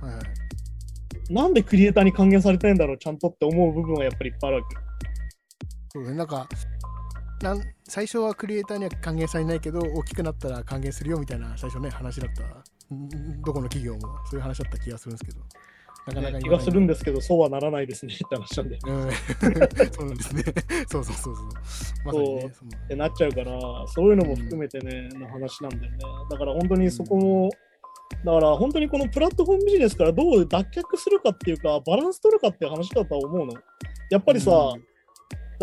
[0.02, 1.32] はいはい。
[1.32, 4.80] なんでクリエイターに還元されてんだろう、ちゃんとって思う部分はやっぱりいっぱいあるわけよ。
[5.94, 6.14] そうね。
[6.14, 6.46] なんか、
[7.42, 12.94] なん最初はクリエイターには還元されないけど、大きくなったら還元するよみたいな最初ね、話だった。
[12.94, 13.08] ん
[13.42, 15.40] どこの企業もそういう話だった気がするんですけど。
[16.06, 18.76] なかなか気がするんでですけど、そうはならないですねって話なんで。
[18.76, 19.10] っうん、
[19.92, 20.42] そうなんですね。
[20.88, 21.46] そうそうそうそう。
[22.04, 22.52] まさにね。
[22.52, 25.98] そのてなっちゃうから、そういうのも含めてね、の話なんだよね。
[26.30, 27.50] だから本当にそこも、
[28.24, 33.54] だから本当にこのプラットフォームビジネスからどう脱却するかっていうか、バランス取るかっていう話だとは思うの。
[34.10, 34.92] やっぱりさ、うん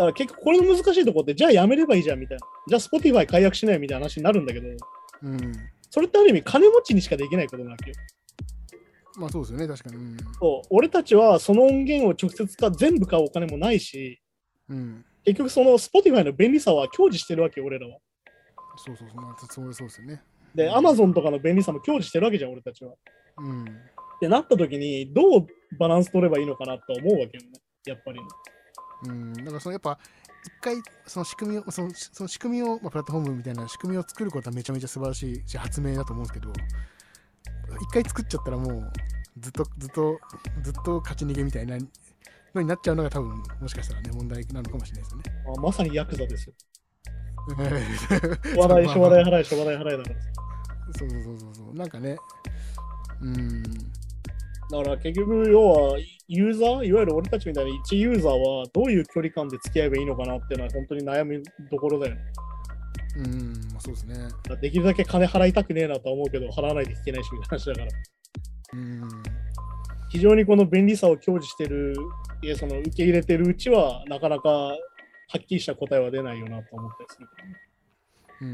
[0.00, 2.46] から結局これの難しいところって、じゃあやめればいいじゃんみたいな。
[2.68, 4.68] じゃあ Spotify 解約しないみたいな話になるんだけど、
[5.22, 5.52] うん。
[5.90, 7.96] それってある意味金持ちにしかできないことなわけよ。
[9.20, 9.96] まあそうですよね、確かに。
[9.96, 10.16] うん。
[10.38, 14.20] そう俺たちはその音源を直接か全部買うお金もないし、
[14.68, 15.04] うん。
[15.24, 17.98] 結局その Spotify の便利さは享受してるわけよ、俺らは。
[18.76, 19.20] そうそうそう。
[19.20, 20.22] まあ、そうそうですよね。
[20.54, 22.94] で、Amazon とかの便利さも享受してるわけじゃん、俺たちは。
[23.38, 23.64] うん。
[23.64, 23.66] っ
[24.20, 25.46] てなった時に、どう
[25.78, 27.50] バランス取ればいいのかなと思うわけよね、
[27.86, 28.26] やっぱりね。
[29.04, 29.32] うん。
[29.34, 29.98] だからそのやっぱ、
[30.42, 36.52] 一回その仕組みを、そのその仕組みを、まあ、プラットフォームみたいな仕組みを作ることはめちゃめちゃ素晴らしいし、発明だと思うんですけど、
[37.80, 38.92] 一回作っちゃったらもう、
[39.38, 40.18] ずっとずっと
[40.62, 41.78] ずっと勝ち逃げみたいな
[42.54, 45.24] のになっちゃうのが多分もしかしたらね問題なのかもしれないですよね。
[45.46, 46.54] まあ、まさにヤクザですよ。
[47.56, 50.16] 話話題、諸話題払い、諸話題払いだから
[50.98, 51.74] そうそうそうそう。
[51.74, 52.16] なんかね、
[53.22, 53.62] うん。
[53.62, 62.20] だから結局、要は、ユーザー、いわゆる俺たちみたいな一ユーザーはどういう距離感で付き合えばいいのかなっていうのは本当に悩みどころだよね。
[63.16, 64.16] うん、まあ、そうですね。
[64.60, 67.86] できるだけ金払いたくねえなとは思うけど、払わないといけないしみたいな話だから。
[68.72, 69.08] うん。
[70.10, 71.94] 非常にこの便利さを享受してる、
[72.42, 74.76] いやその受け入れてるうちは、なかなかは
[75.38, 77.56] っきりした答えは出ないよなと思ったりするけどね。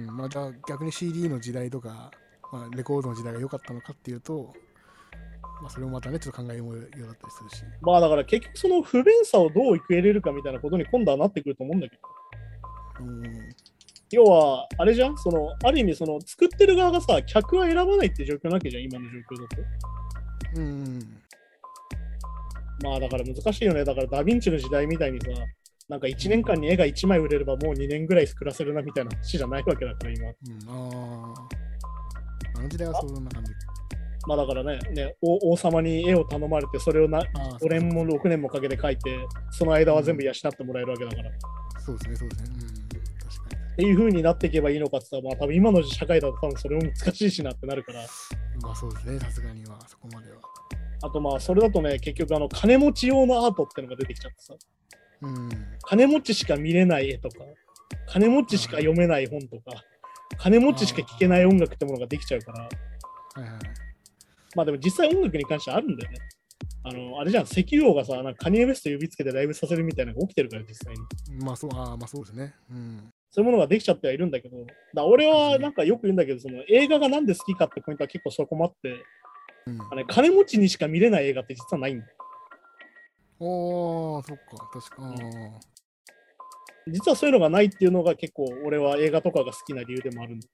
[0.09, 2.11] うん、まあじゃあ逆に CD の時代とか、
[2.53, 4.53] まあ、レコードの時代が良かったのかっていうと、
[5.63, 7.63] まあ、それもまたね、ちょっと考えようだったりするし。
[7.81, 13.05] まあだから結局その不便さをどう受け入れるかみたいなことに今度はなってくると思うんだけど。
[13.07, 13.25] うん。
[14.13, 15.17] 要は、あれじゃん？
[15.17, 20.61] その、ある意味その作ってる側がさ、客は選ばないって状況なわけじゃん、今の状況だと。
[20.61, 21.01] うん。
[22.83, 23.85] まあだから難しいよね。
[23.85, 25.29] だからダヴィンチの時代みたいにさ、
[25.89, 30.29] なんか1年間に絵が1枚売れればもう2年ぐらい暮らせるなみたいな話じゃないわけだから今。
[30.29, 30.35] うん、
[30.69, 31.35] あ
[32.55, 32.59] あ。
[32.59, 33.53] あの時代はそんな感じ。
[34.29, 39.17] まあだからね、ね王王様に絵を頼まれて、それをなああ5年も6年もかけて描いて、
[39.51, 41.31] その間は全部養ってもらえるわけだから。
[41.31, 41.33] っ
[41.85, 42.51] そうですね、そうですね。
[42.51, 43.06] うん。
[43.77, 48.03] 確かていう風になっていけばいいのかって言ったら、まあ多分今の社会だと多分それも難しいしなってなるから。
[48.03, 48.07] に。
[48.63, 50.39] まあそうですね、さすがには、そこまでは。
[51.03, 54.55] あとまあそれだとね、結局あの金持ち用のアートってのが出てきちゃってさ、
[55.23, 55.49] うん。
[55.83, 57.37] 金持ちしか見れない絵とか、
[58.07, 59.85] 金持ちしか読めない本とか、
[60.39, 62.69] 金持ちしか聴けない音楽ってものができちゃうから、は
[63.39, 63.51] いはい。
[64.55, 66.19] まあでも実際音楽に関してはあるんだよね。
[66.85, 71.45] あの、あれじゃん、石油王がさ、なんかカニエ・ウェスト呼びつけてライブさせるみたいなのが起きてるから、実際に。
[71.45, 72.55] まあそう、ああ、まあそうですね。
[72.71, 73.13] うん。
[73.37, 74.57] そういうものができちゃってはいるんだけど、
[74.95, 78.97] だ俺はなんかよく言うんだけど、その映画がなんで好きかってポイントは結構そこもあって、
[79.67, 82.13] うん、あれ金持ちにしか見れない映画って実はないんだよ。
[83.41, 85.15] おー、そっか、確か。
[86.87, 90.49] 実はそういうのがないっていうのが結構俺は映画とかが好きな理由でもあるんだ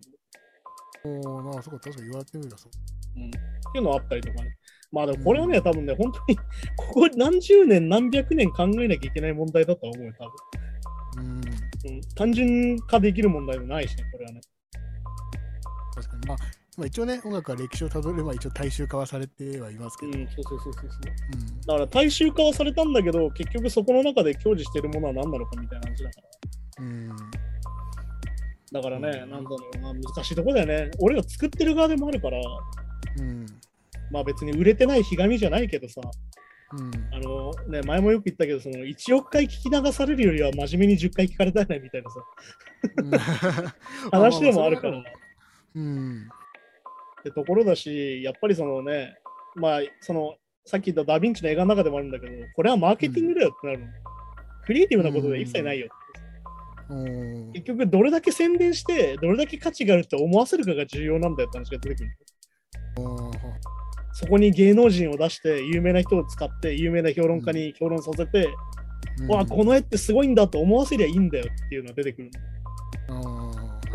[1.05, 3.21] けど、おー、まあそっか、確かに言われてみればそう。
[3.21, 3.39] うん、って
[3.79, 4.57] いうのはあったりとかね。
[4.91, 6.37] まあでもこれはね、多分ね、本当に
[6.77, 11.37] ここ何十年何百年考えなきゃいけない問題だとは思うよ、多分。
[11.37, 11.52] うん。
[11.85, 14.41] うん、単純化できる問題もないしね、これはね。
[15.95, 16.29] 確かに。
[16.29, 16.37] まあ、
[16.79, 20.19] まあ、一応ね、音楽は歴史をたどれば一応大衆化はされてはいますけど。
[20.19, 20.91] うん、そうそうそうそうそう。
[21.35, 21.61] うん。
[21.61, 26.21] だから大衆化はされたんだけど、結局そこの中で享受してるものは何なのかみたいな話だか
[26.79, 26.85] ら。
[26.85, 27.17] うん。
[28.73, 30.91] だからね、うんなんだろうな、難しいとこだよね。
[30.99, 32.39] 俺が作ってる側でもあるから、
[33.19, 33.47] うん。
[34.11, 36.11] まあ別に売れてないひがみじゃないけどさ、うん。
[37.13, 42.11] あのね、前もよく言ったけど、その1億回聞き流されるよりは真面目に10回聞かれたいなみたいな
[43.21, 43.75] さ、
[44.11, 44.99] 話でもあるから。
[44.99, 45.03] っ
[45.75, 46.29] うん。
[47.23, 49.17] てところだし、やっぱりそのね、
[49.55, 53.87] まあ、その、さっき言ったダヴィンチの映画の中でもあるんだけど、これはマーケティングだよってなるの。
[54.65, 55.89] クリエイティブなことで一切ないよ。
[56.89, 57.53] うん。
[57.53, 62.11] 結局、どれだけ宣伝して、どれだけ価値があるって思わせるかが重要なんだよって話が出てくる。
[64.13, 68.49] そこに芸能人を出して、有名な人を使って、有名な評論家に評論させて、
[69.29, 72.31] わあ、この絵ってすごいんだと思わせりゃいいんだよっていうのが出てくる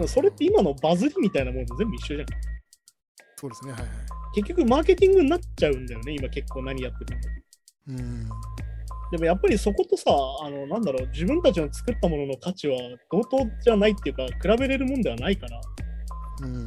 [0.05, 2.27] それって今のバズりみたいなものと全部一緒じゃん。
[3.35, 3.89] そうですね、はいはい。
[4.35, 7.19] 結局、マーケティングになっちゃうんだよね、今結構何やってる
[7.95, 8.01] の。
[8.01, 8.29] うん。
[9.11, 10.11] でもやっぱりそことさ、
[10.43, 12.77] あの、なんだろう、自分たちの作ったものの価値は
[13.11, 15.61] 同等じゃないっていうか、比べれるもんではないから、
[16.43, 16.65] うん。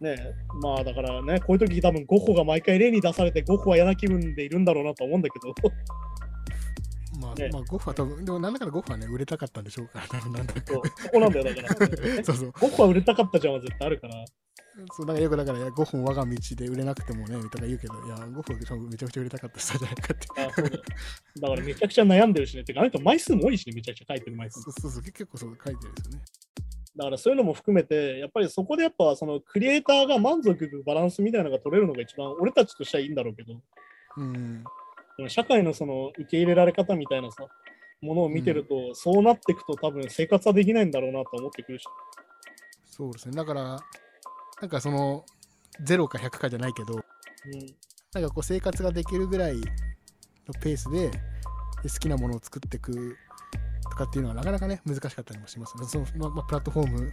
[0.00, 5.54] ね、まあだからね、こういう時多分ゴッホが毎回例に出されて、ゴッホは嫌な気分でいるんだろうなと思うんだけど、
[7.20, 10.60] まあ、ねまあ、ゴッフは多分、でもなんだかんだゴッフはね、売れたかったんでしょうから、多分なんだか。
[10.98, 11.86] そこなんだよ、だから。
[12.24, 12.52] そうそう。
[12.52, 14.24] ゴッホは売れたかったじゃんは絶対あるから、
[14.92, 20.42] そう、なんかよくだから、いやゴッフも我が道で売れなくてもね、とか言うけど、いや、ゴッフは多分めちゃくちゃ売れたかった人じゃないかって。
[20.42, 20.82] あそうだよ
[21.40, 24.72] だからめちゃくちゃ悩んでるしね、てか、あの人枚数も多いしね、めちゃくちゃ書いてる枚数そう。
[24.80, 26.24] そうそう、結構そう書いてるんですよね。
[26.96, 33.54] だからそういうのも含めて、やっぱりそこでやっぱそのクリエイターが満足いくバランスみたいなのが取れるのが一番俺たちとしてはいいんだろうけど、
[34.16, 34.64] うん。
[35.18, 37.46] でも社会のその受け入れられ方みたいなさ、
[38.00, 41.84] ものを見てると、そうなっていくと多分生活はできないんだろうなと思ってくるし。
[42.86, 43.36] そうですね。
[43.36, 43.62] だから、
[44.60, 45.24] なんかその、
[45.84, 47.00] 0か100かじゃないけど、うん
[48.16, 49.62] なんかこう生活ができるぐらいの
[50.62, 51.10] ペースで
[51.82, 53.14] で好きなものを作っていく
[53.96, 55.74] とかっていうのはなかなかね難しかったりもします。
[55.88, 57.10] そのままあ、プラットフォーム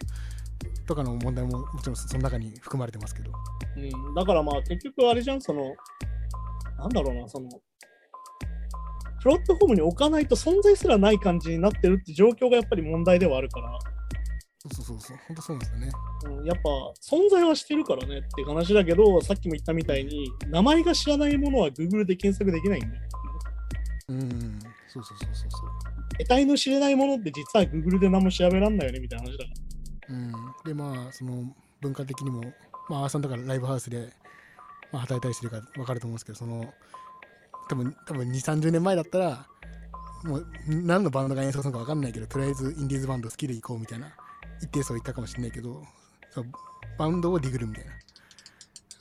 [0.86, 3.32] とかの問題ももちろんその中に含まれてますけど。
[3.76, 5.74] うん、だからまあ結局あれじゃん、その、
[6.78, 7.48] なんだろうな、その、
[9.22, 13.78] プラットフォームに置かないと存在すらない感じになってるって状況がやっぱり問題ではあるから、
[14.72, 15.90] そうそうそう、本当そうなんですよね。
[16.26, 16.62] うん、やっぱ
[17.00, 23.02] 存在はしてるからねって話だけど、さっきも言ったみたいに、名前が知らないものは Google で検索できないんだよ。
[24.08, 25.70] うん、そうそうそうそうそう。
[26.18, 29.50] 得体の知れないものって実は Google で何も調べらんないよねみたいな話だか
[30.08, 30.14] ら。
[30.14, 30.32] うん、
[30.64, 31.44] でまあその
[31.80, 32.42] 文化的にも
[32.88, 34.10] まあアーさんだからライブハウスで、
[34.92, 36.72] まあ、働いたりしてるから分かると思うんですけどその
[37.68, 39.46] 多分多分2 3 0年前だったら
[40.24, 44.12] もう何のバンドが演奏するのか分かんないけどとりあえずインディーズバンド好きで行こうみたいな
[44.62, 45.82] 一定層いったかもしれないけど
[46.98, 47.92] バンドをディグるみたいな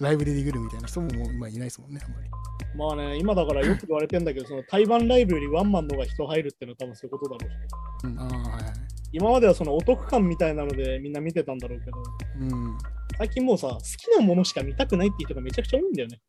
[0.04, 2.30] ライブでディグるみたいな人ももう今いないですもんねあんまり
[2.76, 8.10] まあね、今だからよく言われてんだけど、その対バンライブよりワンマンの方が人入るっていうのは多分そういうことだろうし。
[8.12, 8.74] うんああはいはい
[9.16, 12.04] 今まではそのお得感みたいなのでみんな見てたんだろうけど、
[12.40, 12.78] うん
[13.16, 16.20] 最近もうさ、好きなものしか見たくないっていう人がめちゃくちゃ多いんだよね。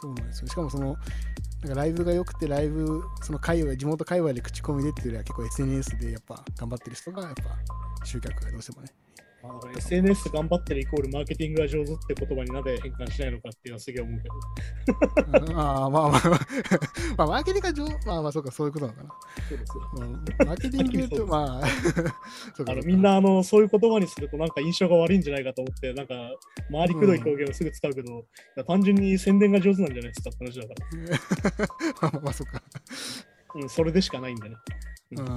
[0.00, 0.96] そうなんですよしかもその
[1.62, 8.88] なんかライブが良くてライブその界隈地元界隈で口コミでっていうよりは結構 SNS でやっぱ頑張ってる人がやっぱ集客がどうしてもね
[9.76, 15.50] SNS 頑張ってるイコールマーケティングが上手って言葉になぜ変換しないのかっていうのはすげえ思うけど。
[15.50, 15.58] うん。
[15.58, 16.40] ああまあまあまあ。
[17.16, 19.14] まあマーケティングが上まあまあそうかそういうことなのかな、
[19.48, 19.82] そうですよ。
[19.94, 21.66] まあ、マーケティング言 うとまあ
[22.54, 22.72] そうか。
[22.72, 26.14] あのみんなあのそういう言葉にするとなんか印象が悪いんじゃないかと思って、なんか
[26.70, 28.24] 回りくどい表現をすぐ使うけど、い
[28.56, 30.74] や単純に宣伝が上手なんじゃないですかって話だか
[31.54, 32.02] ら。
[32.02, 32.62] まあまあまあそうか。
[33.54, 34.56] うん、それでしかないんだね。
[35.12, 35.26] うん。
[35.26, 35.30] こ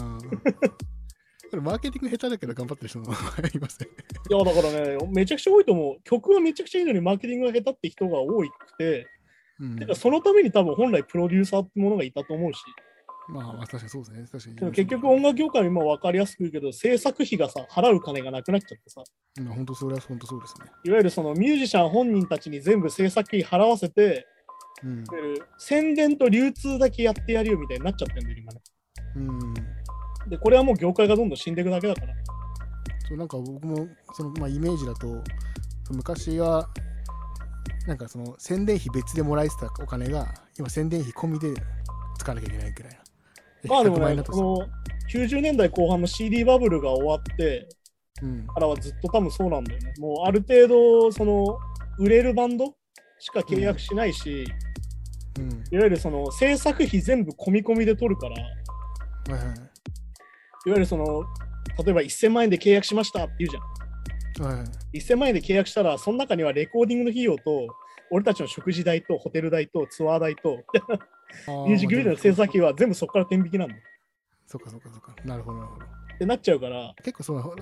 [1.56, 3.08] れマーケティング下手だけど頑張ってる人もい
[3.60, 3.88] ますね。
[4.30, 6.02] いや、だからね、めちゃくちゃ多いと思う。
[6.04, 9.08] 曲はめちゃくちゃいいのに、マーケティングが下手って人が多くて、
[9.60, 9.76] うん。
[9.78, 12.62] てかそのために多分本来プロデューサーってものがいたと思うし、
[13.30, 14.28] まあまあ確かにそうですね。
[14.32, 14.56] 確かに。
[14.56, 19.04] でも結局音楽業界は今分かりやすく言うけど、制作費がさ、払う金がなくなっちゃってさ、
[19.40, 20.66] うん本当それは本当そうですね。
[20.86, 24.28] いわゆるそのミュージシャン本人たちに全部制作費払わせて、
[24.84, 25.04] うん。
[25.58, 28.62] 宣伝と流通だけやってやるよみたいになっちゃってんだよ、今ね。
[29.16, 29.73] うん
[30.34, 32.08] で、これはもう業界がどんどん死んでいくだけだから。
[33.08, 35.22] そうなんか僕もその、まあ、イメージだと
[35.92, 36.68] 昔は
[37.86, 40.26] なんかその宣伝費別でもらえてたお金が
[40.58, 41.54] 今宣伝費込みで
[42.18, 43.00] 使わなきゃいけないくらいな。
[43.70, 44.68] まあでも100万円ね、この
[45.12, 47.68] 90年代後半の CD バブルが終わって
[48.24, 49.94] うんからはずっと多分そうなんだよね。
[50.00, 51.60] もうある程度、その
[52.00, 52.74] 売れるバンド
[53.20, 54.46] しか契約しないし、
[55.38, 58.42] うんいわゆるその制作費全部込み込みで取るから、い
[59.32, 59.73] わはい
[60.66, 61.24] はいゆるその、
[61.84, 63.64] 例えば1000万円で契約しましたって言うじゃん。
[64.48, 67.68] はいはい1000万円で契約したら、その中にはレコーディングの費用と、
[68.12, 70.64] 俺たちの食事代とホテル代とツアー代と、
[71.66, 73.82] ミュージックビデオの制作費は全部そこから天引きなんだよ。
[74.46, 77.56] そうかそうかそうかなるほどなるほどってなっちゃうから、結構そのほ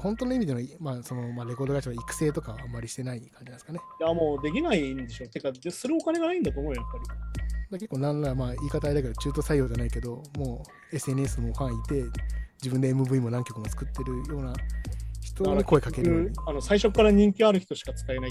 [0.00, 5.28] 本当の意味での,、まあそのまあ、レコード会社の育成とかはあんまりしてない感じなんですかねいやもうできないんでしょ。
[5.28, 7.04] てか、でするお金がないんだと思うよ、やっぱり。
[7.78, 12.04] 結構なんらまあ言い方あれだけど中途採用じゃないけどもう SNS もファンいて
[12.62, 14.54] 自分で MV も何曲も作ってるような
[15.20, 18.30] 人に声かけるあの最初から人気ある人しか使えない。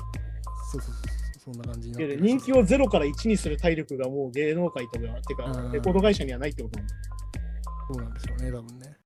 [0.72, 7.02] そうそうそうそうそんな感じでる人気をゼロから1にする体力がもう芸能界とか、てかうん、レコード会社にはないってことなんだよ
[7.92, 9.02] そうなんですよね多分ね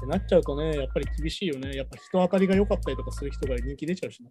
[0.00, 1.76] てなっちゃうとね、やっぱり厳しいよね。
[1.76, 4.30] やっぱ人当たりが良かったりとかする人が人気出ちゃうしな。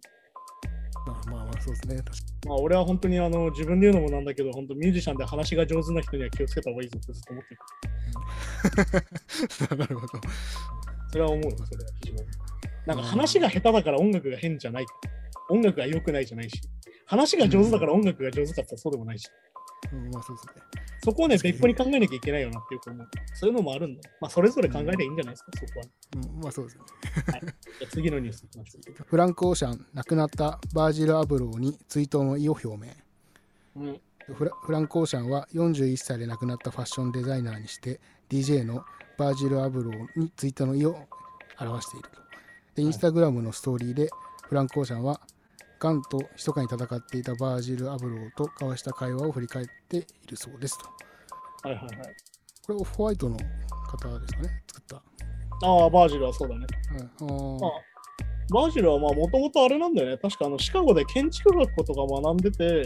[1.06, 2.02] あまあまあそうですね
[2.46, 7.54] まあ俺は本当にあの自分で言うのもなんだけど、本当ミュージシャンで話が上手な人には気をつけた方がいいぞってずっと思って
[9.70, 9.76] る。
[9.76, 10.12] になるほど
[11.10, 12.20] それは思うよ、それは非常に。
[12.86, 14.86] なんか話が下手だから音楽が変じゃない。
[15.48, 16.60] 音楽が良くないじゃないし。
[17.06, 19.28] 話が上手だから音楽が上手かって言ったらそうでもないし。
[19.92, 20.62] うんまあそうですね。
[21.02, 23.08] そこをね、別個に考えなきゃいけないよなっていうか思う。
[23.34, 24.00] そういうのもあるんだ。
[24.20, 25.86] まあそれぞれ考えればいいんじゃないですか、そこは。
[26.16, 26.84] うんまあそうですね。
[27.80, 29.04] じゃあ次のニュースいきましょう。
[29.04, 32.92] フランク・オーシャン亡くなったバージル・アブローに追悼の意を表明。
[33.76, 34.00] うん、
[34.34, 38.84] フラフランク・オーシャンは41歳で亡くなったファッションデザイナーにして DJ の
[39.16, 40.96] バージル・アブローに追悼の意を
[41.58, 42.20] 表していると。
[42.74, 44.08] でインスタグラムのストーリーで
[44.42, 45.20] フランク・オーシャンは
[45.80, 50.84] ガンと密かに戦っていたバージル・アブローと交わした会話を振り返っているそうですと
[51.68, 52.14] はいはいはい。
[52.66, 55.02] これオフホワイトの方ですかね作った、
[55.66, 56.66] ああ、バージルはそうだね。
[56.92, 57.06] はい、あ
[58.52, 60.18] バージルはまあもともとあれなんだよね。
[60.18, 62.84] 確かあのシカゴで建築学とか学んでて、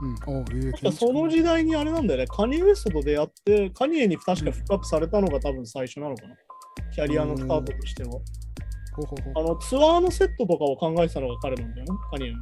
[0.00, 0.92] うん。
[0.92, 6.36] その時代にあれなんだよね、カニエ・ウエストと出会って、カニエに確かフックアップされたのが多分最初なのかな。
[6.94, 8.20] キャリアのスタートとしては。
[9.06, 12.38] ほうほうほうあのツアーのセットとかを考えてたのが彼なんだよね、カニエの。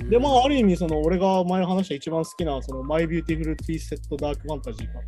[0.00, 0.10] うん。
[0.10, 5.00] で、まあ、ある意味、その俺が前話した一番好きな、その My Beautiful Twisted Dark Fantasy か。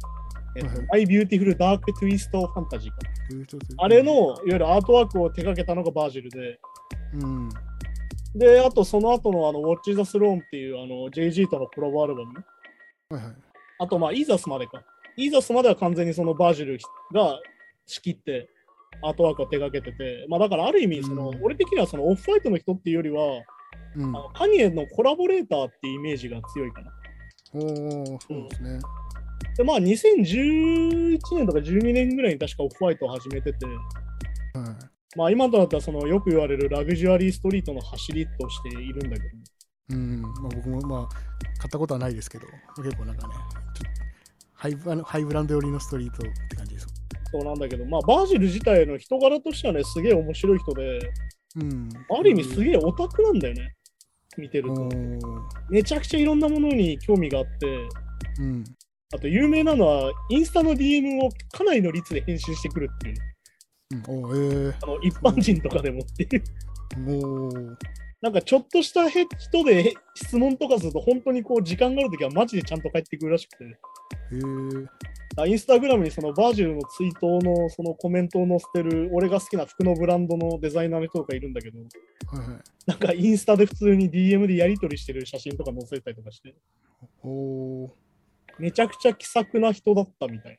[0.56, 2.96] えっと、はい My Beautiful Dark Twist Fantasy か。
[3.30, 6.58] えーちょっとあれの、いわゆるアートワークを手掛けたのがバージルで、
[7.14, 7.48] うん。
[8.34, 12.44] で、あとその後のあの、Watch the Throne っていうあの JG とのコラボアルバムね。
[13.10, 13.34] はいはい。
[13.80, 14.82] あと、まあ、イーザスまでか。
[15.16, 16.78] イーザスまでは完全にそのバージル
[17.12, 17.38] が
[17.86, 18.48] 仕切って、
[19.00, 23.22] アートワークを手掛けてて、まあだからある意味、その、うん俺的にはそのオフファイトの人っていうよりは、
[23.96, 24.04] うん。
[24.04, 26.92] あのカニエのコラボレーターっていうイメージが強いかな。
[27.54, 28.80] おお、そうですね。
[29.56, 33.76] で、まあ2011年とか12年ぐらいに確かオフファイトを始めてて、はい。
[35.16, 39.24] まあ今となったらそのよく言われるラグジュアリーストリートの走りとしているんだけど、
[39.90, 40.22] うん。
[40.22, 41.14] まあ僕もまあ、
[41.58, 43.34] 買ったことはないですけど、結構なんかね、
[44.54, 46.86] ハイブあのハイブランド寄りのストリートって感じです。
[47.32, 50.98] そうなんだけど、まあバージル自体の人柄としてはね、すげえ面白い人で、
[51.56, 51.88] うん。
[52.10, 53.74] ある意味すげえオタクなんだよね、
[54.36, 54.88] 見てると。
[55.70, 57.66] めちゃくちゃいろんなものに興味があって、
[58.38, 58.64] うん。
[59.14, 63.16] あと有名なのは、インスタの DM をかなりの率で返信してくるっていう、
[64.10, 66.42] うん、おーえあの一般人とかでもっていう。
[66.96, 67.76] ー、おー
[68.22, 73.64] なんかちょっとしたへ人で質問とかすると、本当にこう時間があるときはマジでちゃんと返ってくるらしくて。
[74.32, 74.90] えー、あ
[75.46, 81.84] インスタグラムにそのバージルのツイートのそのコメントを載せてる俺が好きな服のブランドのデザイナーの人とかいるんだけど、は
[82.36, 82.60] いはい。
[82.86, 86.54] なんかインスタで普通に DM でやり取りしてる写真とか載せたりとかして、
[87.22, 87.88] おー
[88.58, 90.58] めちゃくちゃ気さくな人だったみたいね。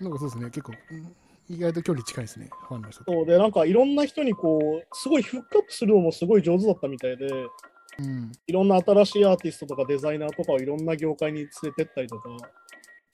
[0.00, 1.14] なんかそうですね、結構、うん
[1.46, 3.12] 意外と距離近いですね、ファンの人と。
[3.12, 7.26] そうで、なんかいろんな人にこう、すごいフックアップするのもすごい上手だったみたいで、
[7.98, 8.32] うん。
[8.46, 12.30] いろんな新しいアーティストとかデザイナーとかをいろんな業界に連れてったりとか、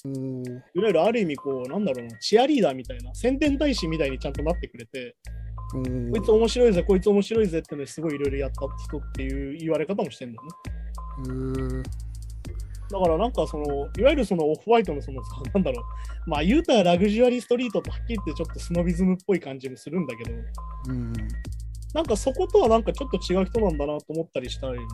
[0.08, 5.16] いわゆるある意味こう、なんだろうな、チアリーダーみたいな、宣伝大使みたいにちゃんとなってくれて、
[5.72, 10.50] こいつ面白いぜ、こいつ面白いぜってね、すごいいろいろやった人っていう言われ方もしてんだよね。
[11.26, 12.10] えー
[12.90, 15.80] だからなんかその、いわゆるそのオフホワイトのそのさ、 なんだろ
[16.26, 20.32] う、まあ言うたらラグジュアリーストリートとはっきり言ってちょっとスノビズムっぽい感じもするんだけど、
[20.88, 21.12] うん。
[21.94, 24.86] なんかそことはなんかちょっと違う人なんだなと思ったりしたりね。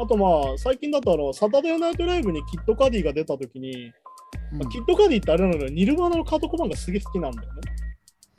[0.00, 3.92] あとまあ、最近だとあの、サタデーナイトライブにキッドカディが出た時に、うん
[4.52, 7.60] まあキッドカディってあれなのよ、ニルバーナのカートコバンがすげえ好きなんだよね。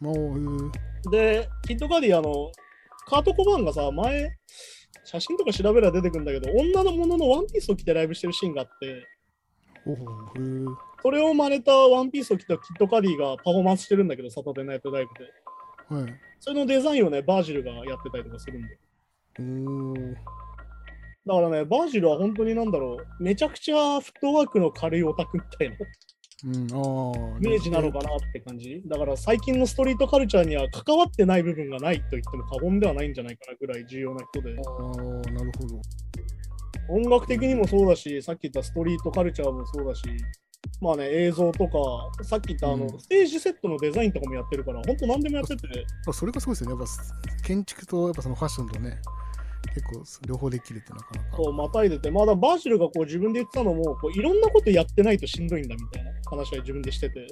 [0.01, 2.51] おーえーで、キッドカディ、あの、
[3.07, 4.37] カートコバンがさ、前、
[5.05, 9.07] 写真とか調べれば出てくるんだけど、女のもののワンピースを着てライブしてるシーンがあって、
[11.01, 16.01] それを真似たワンピースを着たキッドカディがパフォーマンスしてるんだけど、サタデーナイトライブで。
[16.03, 16.13] はい。
[16.39, 18.77] それのデザインをね、バージルがやってたりとかするんだよ。
[19.39, 20.15] おー
[21.29, 25.75] だからね、バージルは本当になんだろう、めちゃくちゃフットワークの軽いオタクみたいな
[26.43, 26.53] うん。
[27.45, 28.81] イメージなのかなって感じ。
[28.87, 34.55] だから最近のストリートカルチャーには関わってない部分がないと言っても過言ではないんじゃないかなぐらい重要な人で。
[34.55, 35.81] ああ、なるほど。
[36.89, 40.01] 音楽的にもそうだし、さっき言ったストリートカルチャーもそうだし、
[40.81, 45.67] まあね、映像とか、さっき言ったあの、うんステージセットのデザインとかもやってるから、本当何でもやってて、
[46.07, 46.79] あそれがすごいですよね。
[46.79, 48.97] やっぱ建築とやっぱそのファッションとね、
[49.73, 51.37] 結構両方できるってなかなか。
[51.37, 57.27] こうまたいでて、まだバージルがこう自分で言ってたのも、こういろんなことやってないとしんどいんだみたいな話は自分でしてて、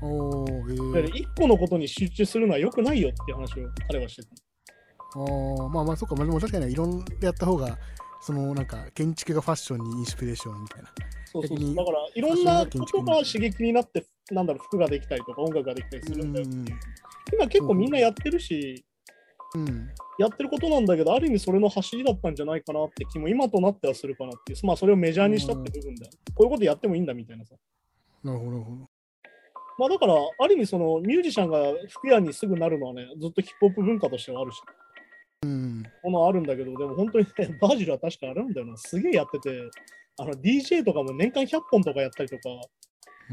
[0.00, 4.28] おーえいわゆるー、一個のことに集中するのは良くないよっていう話を彼はしてた。
[5.14, 7.78] あーまあまあ、そっか、まあ、でも確かにいろんなやった方が、
[8.20, 10.88] そのなんか建築がファッションにインスピレーションみたいな。
[11.32, 16.46] そうそうだから、いろんなことが刺激になって、なんだろう、服ができたりとか、音楽ができたりするんだよ。
[17.32, 18.91] 今結構みんなやってるし、うん。
[20.18, 26.12] やってることなんだけど、ある意味それの走りだったんじゃないかなって気も今となってはするかなっていう、まあそれをメジャーにしたって部分だよ。
[26.34, 27.54] こういうことやってもいいんだみたいなさ。
[28.22, 28.58] なるほど。
[29.78, 34.60] まあだから、ある意味そのミュージシャンが服屋にすぐなるのはね、ずっとヒップホップ文化としてはあるし、
[35.42, 35.82] うん。
[36.04, 38.76] ものはあるんだけど、でも本当にね、 バージルは確かあるんだよな。
[38.76, 39.50] すげえやってて、
[40.18, 42.42] あの DJ とかも年間100本とかやったりとか、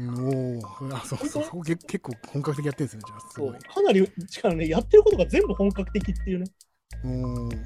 [0.00, 3.20] うんおーあ、そうそうそ結構本格的やってるんですね、じゃあ。
[3.20, 3.58] すごい。
[3.58, 6.44] かなり、しかもね、やってることが全部本格的っていうね、
[7.04, 7.56] おー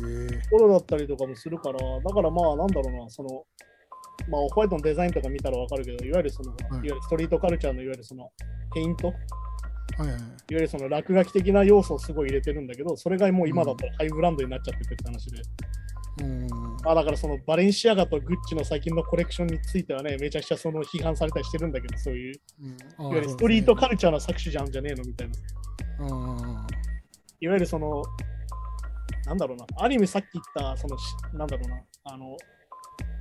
[0.00, 3.44] えー、ところだったりとかもするから、だからまあ、なんだろうな、その、
[4.28, 8.30] まあ、オフホワイトのデザインとか見たらわかるけど、いわゆるその、いわゆるストリートカルチャーのいわゆるその、
[8.74, 9.16] ペイント、いわ
[9.98, 10.20] はいはい。
[10.50, 15.42] ゆるその落書き的な要素をすごい入れてるんだけど、それがもう今だったらハイブランドになっちゃっててって話で。
[16.20, 16.48] うん。
[16.84, 22.40] あだからそのバレンシアガとグッチの最近のコレクションについてはね、めちゃくちゃその批判されたりしてるんだけど、そういう、い
[22.98, 25.34] うん、わゆるストリートカルチャーの搾取じゃんじゃねえのみたいな。
[26.00, 26.66] あ
[27.40, 28.02] いわゆるその、
[29.26, 31.04] なんだろうな、ある意味さっき言った、そのし、
[31.34, 32.36] なんだろうな、あの、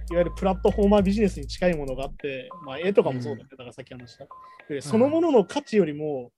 [0.09, 4.25] いわゆるプラットフォーマービジネスに近いものがあって、まあ、絵とかもそうだけど、だからさっき話した。
[4.69, 6.31] でそのものの価値よりも、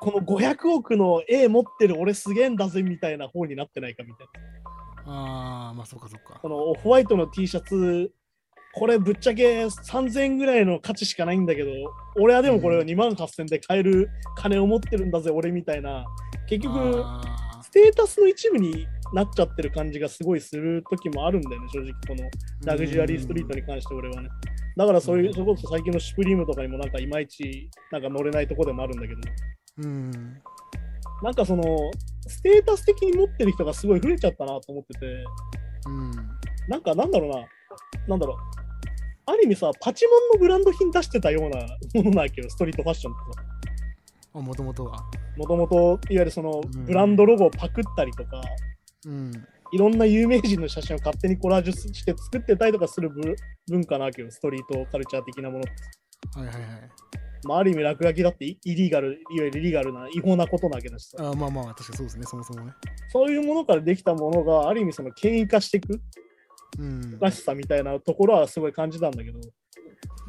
[0.00, 4.32] この500億の絵持ってる俺すげえんだぜみたいな方になってないかみたいな。
[5.06, 6.48] ああ、まあそうかそうかこ。
[6.48, 8.12] のホワイトの T シャツ、
[8.74, 11.70] これぶっちゃけ3000円ぐらいの価値しかないんだけど、
[12.18, 16.04] 俺はでもこれを2万8000で買える金を持ってるんだぜ、俺みたいな。
[16.48, 24.28] 結局、あステータスの一部になっちゃってる感じがすごいする時もあるんだよね、正直、このーラグジュアリーストリートに関して俺はね。
[24.76, 29.20] だからそういうう、んそれこそ最近のシュプリームとかにもなんかいまいちなんか乗れないとこでもあるんだけど、
[29.78, 30.10] うん。
[31.22, 31.62] なんかその、
[32.28, 35.06] ステータス的に持ってる人がすごい増えちゃったなと思ってて、
[35.86, 36.12] うん。
[36.68, 37.46] なんかなんだろうな、
[38.08, 38.36] なんだろう。
[39.26, 43.44] ある意味さ、パチモンのブランド品出してたようなものなわけよ、ストリートファッションってさ。
[44.34, 44.98] あ、もともとは。
[45.36, 48.42] もともと、いわゆるそのうんブランドロゴをパクったりとか、
[49.06, 49.32] うん。
[49.72, 53.34] いろんな有名人の写真を勝手にコラージュして作ってたりとかするぶ
[53.68, 56.38] 文化なわけよ、ストリートカルチャー的なものって。
[56.38, 56.90] はいはいはい。
[57.44, 61.16] まあ、ある意味落書きだってイイリーガル、いわゆるイリーガルな違法なことなわけだしさ。
[61.18, 62.72] あまあまあ、確かにそうですね、そもそもね。
[63.08, 66.00] そういうものからできたものが、ある意味その権威化していく
[66.78, 67.18] うん。
[67.18, 69.40] らしさみたいなところはすごい感じたんだけど、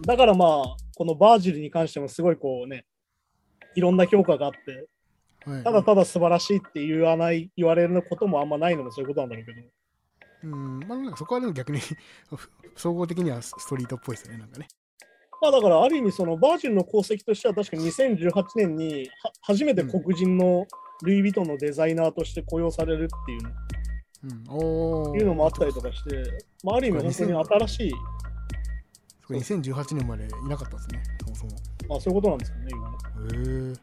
[0.05, 2.86] だからまあ、このバージルに関してもすごいこうね、
[3.76, 4.88] いろんな評価があって、
[5.49, 9.61] はい、ただただ素晴らしいって言わない、言われることもあんまないのもそういうことなんだろうけど、
[10.43, 10.80] うん。
[10.80, 11.80] まあなんかそこはでも逆に
[12.76, 14.68] 総合的にはストリートっぽいですよね、なんかね。
[15.44, 20.66] まあだからある意味そのバージルの功績としては確か2018年には初めて黒人の
[21.04, 25.20] ルイ・ヴィトンのデザイナーとして雇用されるっていうのうん。
[25.20, 26.24] いうのもあったりとかして、
[26.64, 27.91] まあ、ある意味本当に新しい、
[29.28, 31.52] それ2018年までいなかったんですね、そもそも。
[31.89, 33.76] まあそういうことなんですよね、今。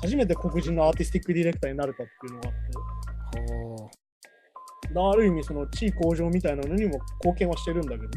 [0.00, 3.88] 初めて黒人のアーティスティックディレクターになれたっていうのがあって、は
[4.82, 8.08] だからある意味その地位向上みたいなのにも貢献はしてるんだけど、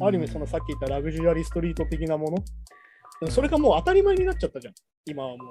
[0.00, 0.06] あ。
[0.06, 2.30] ある意味そのさっき言ったラグジュアリーストリート的なも
[3.22, 4.74] の、それがもう当たり前になっちゃったじゃん、
[5.06, 5.48] 今はもう。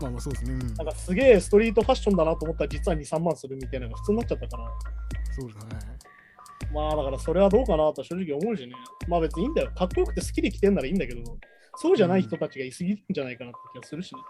[0.00, 0.52] まあまあそうですね。
[0.52, 0.74] うん。
[0.74, 4.70] なんかすげえストリートファッションだなと思ったら実は2、3万するみたいなのが普通になっちゃったから、
[5.38, 5.72] そうですね。
[6.72, 8.74] まあだからそれはどうかなと正直思うしね。
[9.08, 9.70] まあ別にいいんだよ。
[9.74, 11.22] かっこよくて好きで着てんならいいんだけど、
[11.76, 14.20] そうじゃない人たちがいすぎるんじゃないかなって気がするしね。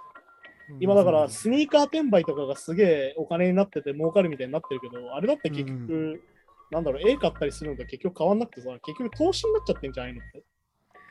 [0.80, 6.20] 今だからスニーカー転売とかがすげえお金になってて儲かるみたいになってるけど、あれだって結局、う
[6.74, 10.42] なんだろう、絵買ったりするのと結局変わんなくてさ、結局投資になっちゃってんじゃないのって。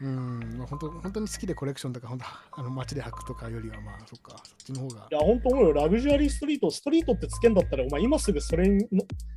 [0.02, 2.26] うん、まあ、本当本当に好きでコレクションとか、本当
[2.60, 5.16] あの街で履くとかよりは、まあ、そっか、そっちの方がい。
[5.16, 5.74] や、ほんと思うよ。
[5.74, 8.88] ラグジュアリーストリート、ストリートってつけんだったら、お前今すぐそれの、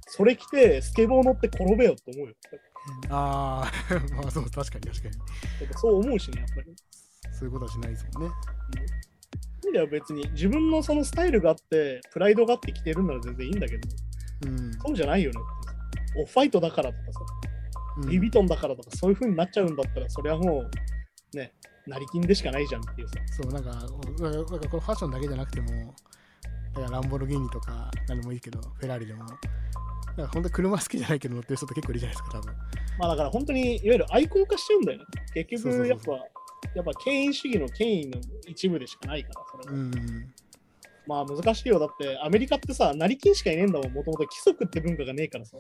[0.01, 2.35] それ着て、スケボー乗って転べよって思うよ。
[3.11, 5.15] ああ、 まあそう、確かに確かに。
[5.77, 6.75] そう思うしね、やっぱり。
[7.33, 8.31] そういうことはしないですもんね。
[9.65, 10.29] いいんだよ、別に。
[10.33, 13.89] 自分のそのスタイルがあって、プライドがあって着てるんなら全然いいんだけど、
[14.47, 14.73] うん。
[14.75, 15.41] そうじゃないよね。
[16.19, 17.21] オファイトだからとかさ、
[17.99, 20.69] うんリビトンだからとか、そういう風になっちゃうんだったら、それはも
[21.33, 21.53] う、ね、
[21.87, 23.15] 成金でしかないじゃんっていうさ。
[23.43, 25.95] そう、なんか、なんかこれファッションだけじゃなくても、
[26.75, 29.37] だからランボルギーニとか、何でもいいけど、フェラーリでも、なんか
[30.17, 32.55] 本当に車好きじゃないけど乗ってる人って結構いるじゃないですか、多分。
[32.99, 35.05] まあだから本当に、いわゆるアイコン化しちゃうんだよね。
[35.33, 36.13] 結局、やっぱ、
[36.75, 39.81] やっぱ権威主義の権威の一部でしかないから、それは。
[39.81, 39.91] うん。
[41.07, 41.79] まあ難しいよ。
[41.79, 45.57] だって、アメリカってさ、成金しかいねえんだもん、もともと規則って文化がねえからさ。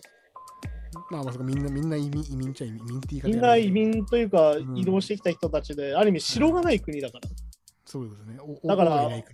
[1.11, 7.28] まあまあ、そこみんな、みんな移民移民っちゃ移民って言い方みんな移民というか、ん移動してきた人たちで、ある意味城がない国だから。
[7.84, 8.38] そうですね。
[8.40, 9.24] おだからね、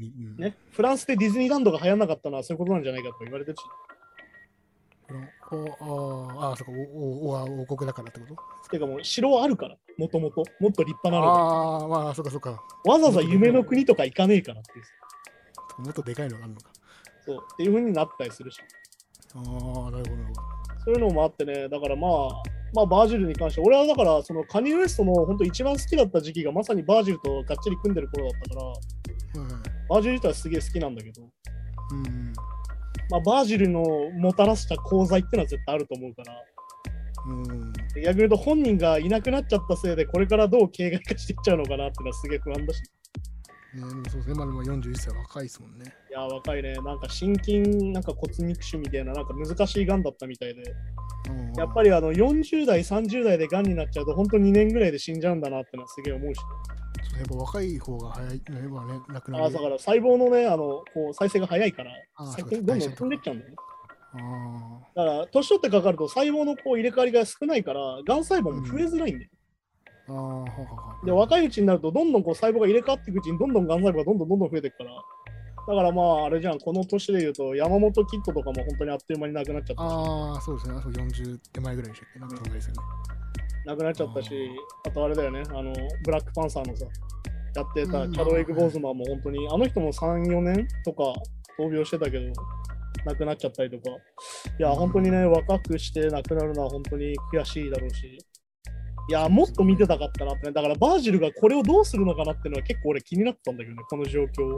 [0.70, 3.62] フランスでディズニーランドが流行んなかったのはそういうことなんじゃないかと言われてるし。
[5.50, 10.44] おああ、そうか、おおお王国だからってことてかもう城はあるから、もともと。
[10.60, 11.32] もっと立派なのが。
[11.32, 12.62] ああ、まあ、そうかそうか。
[12.84, 14.72] わざわざ夢の国とか行かねえからって。
[15.78, 16.70] もっとでかいのがあるのか。
[17.24, 17.36] そう。
[17.36, 18.60] っていう風になったりするし。
[19.34, 20.51] ああ、なるほど、なるほど。
[20.84, 22.10] そういうのもあってね、だからまあ、
[22.74, 32.32] まあバージルに関して、俺はだからそのカニエ・ウエストの本当一番好きだった時期がまさにバージルとがっちり組んでる頃だったから、はいはいバージル自体はすげえ好きなんだけど、うん。
[33.10, 33.82] まあバージルの
[34.18, 36.34] もたらした功罪ってのは絶対あると思うから、
[37.28, 37.72] うん。
[38.02, 42.82] 逆に言うと本人がいなくなっちゃったせいで、これからどう形骸化していっちゃうのかなっていうのはすげえ不安だし。
[43.74, 44.34] ね、でもそうですね。
[44.34, 45.94] まあでも41歳若いですもんね。
[46.10, 46.74] いや、若いね。
[46.74, 50.62] なんか心筋、なんか骨肉腫みたいな、なんか難しい癌だったみたいで、
[51.30, 56.40] うんやっぱりあの40代、30代で癌になっちゃうと、本当2年ぐらいで死んじゃうんだなってのはすげえ思うし。
[57.10, 59.44] そうやっぱ若い方が早い、ね、まあね、亡くなる。
[59.44, 63.56] あだから細胞のね、あのこう再生が早いからあ、ー先そうかにどんどん飛んでっちゃうんだよね。
[64.14, 69.30] あだから、年取ってかかると細胞のこう入れ替わりが少ないから、癌細胞も増えづらいんだよ。
[69.30, 69.41] あ、あ
[70.08, 70.46] あ、ははは。
[71.04, 74.90] で、若いうちになると、どんどんこう細胞が入れ替わっていくうちに、どんどん癌細胞がどんどんどんどん増えていくから、
[75.64, 79.82] だからまあ、あれじゃん、この年で言うと、山本キッドとかも本当にあっという間になくなっちゃった。
[79.82, 80.74] し、ああ、そうですね。
[80.76, 82.20] あそう40手前ぐらいでしたっけ？
[82.20, 82.80] なんかそんぐらいですよね。
[83.64, 84.50] なくなっちゃったし、
[84.88, 85.72] あとあれだよね、あの、
[86.04, 86.84] ブラックパンサーのさ、
[87.54, 88.12] やってたうん。
[88.12, 91.04] チャドウィック・ボーズマンも本当に、あの人も3、4年とか
[91.60, 92.32] 闘病してたけど、
[93.04, 93.96] 亡くなっちゃったりとか、
[94.58, 98.18] いや、うん本当にね、若くして亡くなるのは本当に悔しいだろうし、
[99.08, 104.56] いや、もっと見てたかったなってね、だからバージルがこれをどうするのかなっていうのは結構俺気になったんだけどね、この状況を。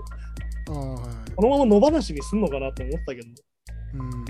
[0.73, 1.33] はい。
[1.35, 3.29] このまま野放しにすんのかなと思ったけど、
[3.95, 4.25] うん。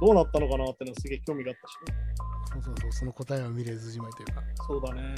[0.00, 2.04] どうなったのかなっていうのはすげえ興味があったしね。
[2.52, 4.42] そうそうそう、その答えは見れずじまいというか。
[4.66, 5.14] そうだね。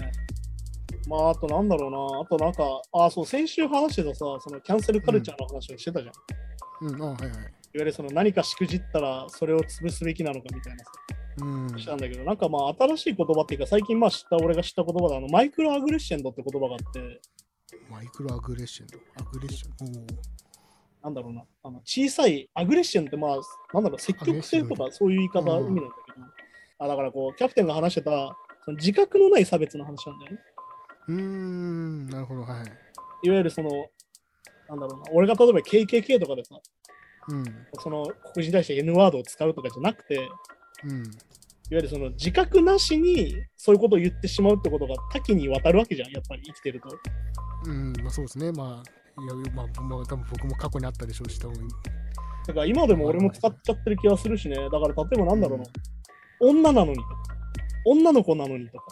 [1.08, 2.20] まあ、あとなんだろうな。
[2.20, 6.14] あとなんか、あ、そう、先週話してたさ、そのキャンセルカルチャーの話をしてたじゃん。
[6.14, 7.30] いわうん、あはいはい。
[7.80, 10.90] ゆるその何かしくじったらそれを潰すべきなのかみたいなさ、
[11.38, 11.78] うん。
[11.78, 17.20] したんだけど、なんかまあ新しい言葉っていうか、最近まあ知った、俺が知った言葉で、あのマイクロアグレッシェンドって言葉があって、
[17.90, 18.98] マイクロアグレッションと。
[19.20, 19.98] アグレッション？
[19.98, 20.06] おお。
[21.04, 23.38] なんだろうな、あの小さいアグレッションってまあ、
[23.72, 26.26] なんだろう、積極性とかそういう言い方、うん意味なんだけど、
[26.78, 30.38] あだからこう、キャプテンが話してた、その自覚のない差別の話なんだよね。
[31.08, 32.66] うーん、なるほど、はい。
[33.22, 33.70] いわゆるその、
[34.68, 36.58] なんだろうな、俺が例えば KKK とかでさ、
[37.28, 37.44] うん。
[37.80, 40.24] その黒人に対して N ワードを使うとかじゃなくて、いわ
[40.84, 41.02] うん。
[41.70, 46.88] ゆるその自覚なしにそういうことを言ってしまうってことが多岐にわたるわけじゃん、やっぱり生きてると。
[47.66, 48.52] うん、まあそうですね。
[48.52, 51.68] まあ、いや、まあ、まあ、多分僕も過去にあったでしょうし、多分
[52.46, 55.64] だから今でも俺も使っちゃってる気がするしね、だから例えばなんだろうな、
[56.40, 57.08] 女なのにとか、
[57.86, 58.84] 女の子なのにとか、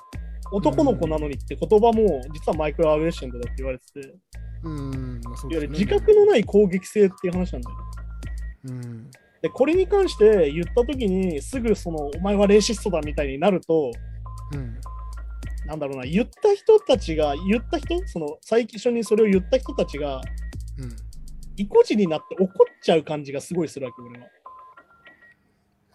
[0.50, 4.16] 男の子なのにって言葉も実はマイクロアグレッションだって言われてて、いわ
[4.64, 5.86] うん、まあそうゆるですね。
[5.86, 7.82] 自覚のない攻撃性っていう話なんだよね。
[8.64, 9.10] うん。
[9.42, 13.92] で、これに関して言ったときにすぐそのお前はレーシストだみたいになると、
[14.52, 14.80] うん。
[15.66, 20.20] なんだろうな、言った人たちが、言った人、その最初にそれを言った人たちが、
[20.78, 20.96] うん。
[21.56, 22.48] 意固地になって怒っ
[22.82, 24.26] ちゃう感じがすごいするわけ、俺は。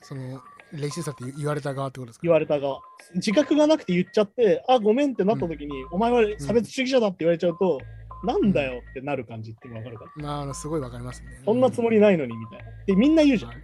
[0.02, 0.42] その、
[0.72, 2.24] レシストって言われた側ってことですか？
[2.24, 2.80] 言われた側。
[3.16, 7.80] 自覚がなくて言っちゃって、あ、ごめんってなった時に、お前は差別主義者だって言われちゃうと、
[8.24, 10.46] なんだよってなる感じってわかるかな。
[10.46, 11.42] まあすごいわかりますね。
[11.46, 12.66] そんなつもりないのにみたいな。
[12.86, 13.52] で、みんな言うじゃん。
[13.52, 13.64] はい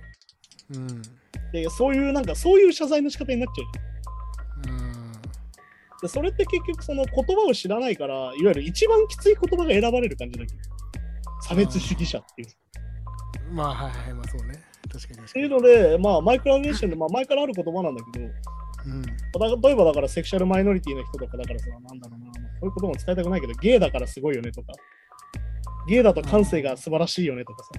[0.74, 1.01] うん。
[1.51, 3.68] で、そういう、なんか、そういう謝罪の仕方になっちゃう
[4.64, 4.76] じゃん。
[4.76, 5.12] うん。
[6.01, 10.60] で、それって結局、その言葉を知らないから、いわゆる一番きつい言葉が選ばれる感じだけど。
[11.41, 13.53] 差別主義者っていう。
[13.53, 14.64] まあ、はいはい、まあそうね。
[14.91, 15.56] 確かに確っていかに。
[15.56, 19.01] うので、まあ、マイクロアグレッションで、まあ、前からある言葉なんだけど、うん。
[19.01, 19.10] だ
[19.70, 24.74] 例えばだからセクシャルマイノリティの人とかだからさ、なんだろうな、こういうことも伝えたくないけど、ゲイだからすごいよねとか、
[25.88, 27.70] ゲイだと感性が素晴らしいよねとかさ、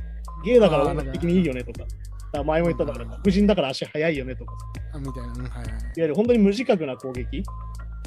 [0.44, 1.86] ゲイだから音楽的にいいよねとか、
[2.32, 5.32] だ前も言っただから黒人だから足速いよねとかさ、あ、みたいな。
[5.32, 5.64] うん、はいはい。
[5.64, 7.42] いわゆる本当に無自覚な攻撃、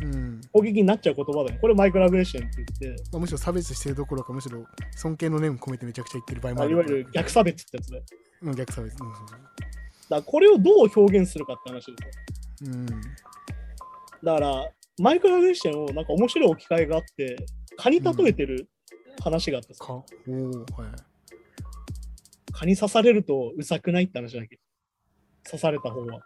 [0.01, 0.41] うん。
[0.51, 1.59] 攻撃になっちゃう言葉だよ。
[1.59, 4.65] これマイクロアグレッションって言って、まあ、むしろ差別してるどころか、むしろ
[4.95, 6.73] 尊敬の念を込めてめちゃくちゃ言ってる場合もまあ、ある。
[6.73, 8.03] いわゆる逆差別ってやつだよ。
[8.43, 8.93] うん、逆差別。
[9.01, 9.11] うん、
[10.09, 11.93] だこれをどう表現するかって話で
[12.61, 12.73] すよ。
[12.73, 12.85] うん。
[12.85, 17.37] だから、マイクロアグレッションをなんか面白い置き換えがあって、
[17.77, 18.69] 蚊に例えてる
[19.23, 19.93] 話があってさ、か。
[19.93, 20.91] おおはい。
[22.51, 24.59] 蚊に刺されるとうざくないって話だっけ？
[25.45, 26.19] 刺された方は。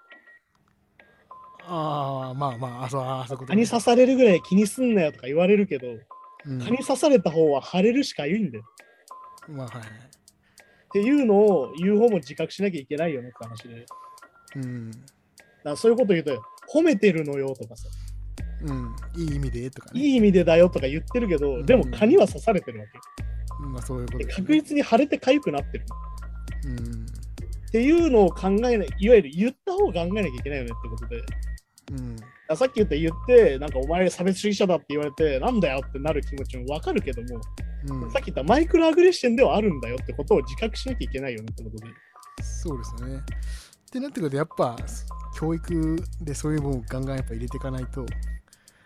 [1.65, 5.87] ああ、まあまあ、あそうあそこと蚊に刺されるぐらい気にすんなよとか言われるけど、
[6.45, 8.65] うん蚊に刺された方は腫れるしか言うんだよ。
[9.47, 9.87] まあはいはい。
[9.87, 9.91] っ
[10.91, 13.85] ていうのを言う方も自覚しなきゃいけないよねって話で。
[14.57, 14.91] うん。
[15.63, 17.87] らそういうこと言うと、褒めてるのよとかさ、
[18.63, 18.95] うん。
[19.15, 19.99] いい意味でとかね。
[19.99, 22.91] いい意味でだよとか言ってるけど、うんでも蚊には刺されてるわけ。
[23.67, 25.85] まあそういうことね確実に腫れて痒くなってる。
[26.65, 27.05] うん。
[27.05, 31.17] っていうのを考えない、いわゆる言った方を考えなきゃいけないよねってことで。
[31.91, 32.15] うん。
[32.49, 37.41] あさっき言った言って、なんかお前差別主義者だって言われて、なんだよってなる気持ちもわかるけども、
[37.89, 41.87] うんさっき言ったマイクロアグレッションではあるんだよってことを自覚しなきゃいけないよねってことで。
[42.41, 43.17] そうですよね。
[43.17, 44.75] ってなってくると、やっぱ
[45.35, 48.05] 教育でそういうものをガンガンやっぱ入れていかないと。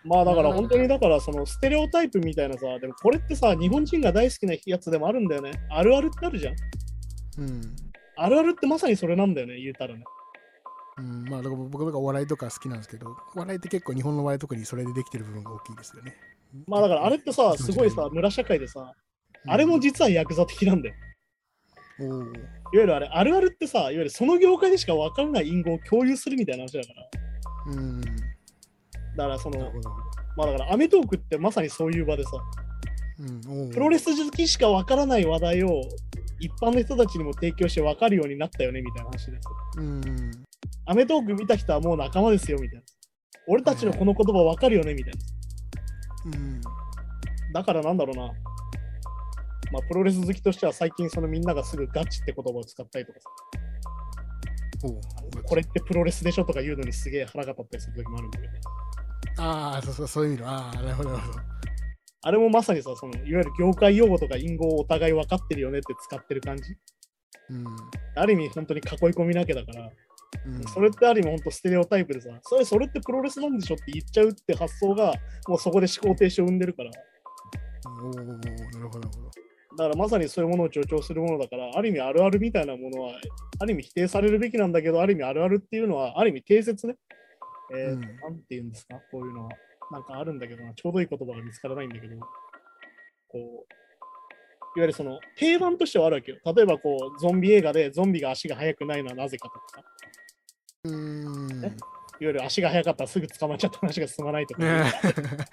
[0.08, 5.52] まあだから本当にだからそのステレオタイプみたいなさ、でもこれってさ、日本人が大好きなやつでもあるんだよね。
[5.70, 6.54] あるあるってあるじゃん。
[7.38, 7.76] うん。
[8.16, 10.02] あるあるってまさにそれなんだよね、言うたらね。
[10.98, 16.16] うん、まあだから僕とかお笑いとか好きなんですけど、お笑いって結構日本の笑いとかにそれでできてる部分が大きいですよね。
[16.66, 18.86] まあだからあれってさ、すごいさ、村社会でさ、うん
[19.46, 20.94] あれも実はヤクザ的なんだよ。
[22.00, 22.22] おーいわ
[22.72, 27.72] ゆるあれ、あるあるってさ、いわゆるその業界でしか分からない隠語を共有するみたいな話だから。
[27.72, 28.00] うん。
[29.18, 29.72] だからその。
[30.36, 32.30] まあだからアメトークってまさにそういう場でさ、
[33.48, 35.82] うん、プロレス好きしか分からない話題を
[36.38, 39.48] 一般の人たちにも提供して分かるようになったよねみたいな話です。
[39.78, 40.30] うん。
[40.86, 42.84] アメトーク見た人はもう仲間ですよみたいな。
[43.48, 45.12] 俺たちのこの言葉分かるよねみたい
[46.30, 46.38] な。
[46.38, 46.60] うん。
[47.52, 48.32] だからなんだろうな。
[49.72, 53.26] まあ、プロレス好きとしては最近そのみんながすぐガチって言葉を使ったりとかさ、
[55.44, 58.52] これってプロレスでしょとか言うのにすげえ腹が立ったりする時もあるんだけど、
[59.38, 60.48] ああ、そうそう、そういう意味の。
[60.50, 61.38] ああ、なるほど、なるほど。
[62.22, 66.76] あれもまさにさ、そのいわゆる業界用語とか隠語をお互い分かってるよねって使ってる感じ。
[67.50, 67.66] うん。
[68.16, 69.90] ある意味本当に囲い込みなきゃだから、
[70.46, 75.14] うん、それってある意味本当ステレオタイプでさ、それそれってプロレスなんでしょって言っちゃうって発想が、
[75.46, 76.90] もうそこで思考停止を生んでるから、
[78.02, 79.08] おおなるほど、なるほど。
[79.78, 83.12] だからまさにそういうものを助長するものだから、ある意味あるあるみたいなものは、
[83.60, 86.96] ある意味否定されるべきなんだけど、ある意味あるあるっていうのは、ある意味定説ね。
[87.74, 89.50] えーうんなんて言うんですか、こういうのは。
[89.90, 92.16] なんかあるんだけどな、ちょうどいい言葉が見つからないんだけど、
[93.28, 93.66] こう、いわ
[94.76, 96.38] ゆるその定番としてはあるわけよ。
[96.44, 99.84] 例えばこう、ゾンビ映画でゾンビが足が速くないのはなぜかとかさ、
[100.84, 101.64] うーん。
[101.64, 101.68] え
[102.20, 104.92] いわゆる足が速かったらすぐ捕まっちゃった話が進まないとか、ねある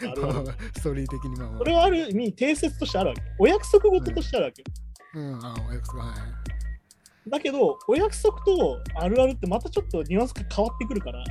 [0.02, 0.46] ある
[0.76, 3.22] ストーリー的にまあまあそれはある意味定説としてあるわけ。
[3.38, 4.66] お約束事としてあるわけよ。
[5.14, 7.30] うん、ああ、お約束はい。
[7.30, 11.24] だけど、お約束とあるあるってまたちょっとニュアンスが変わってくるから、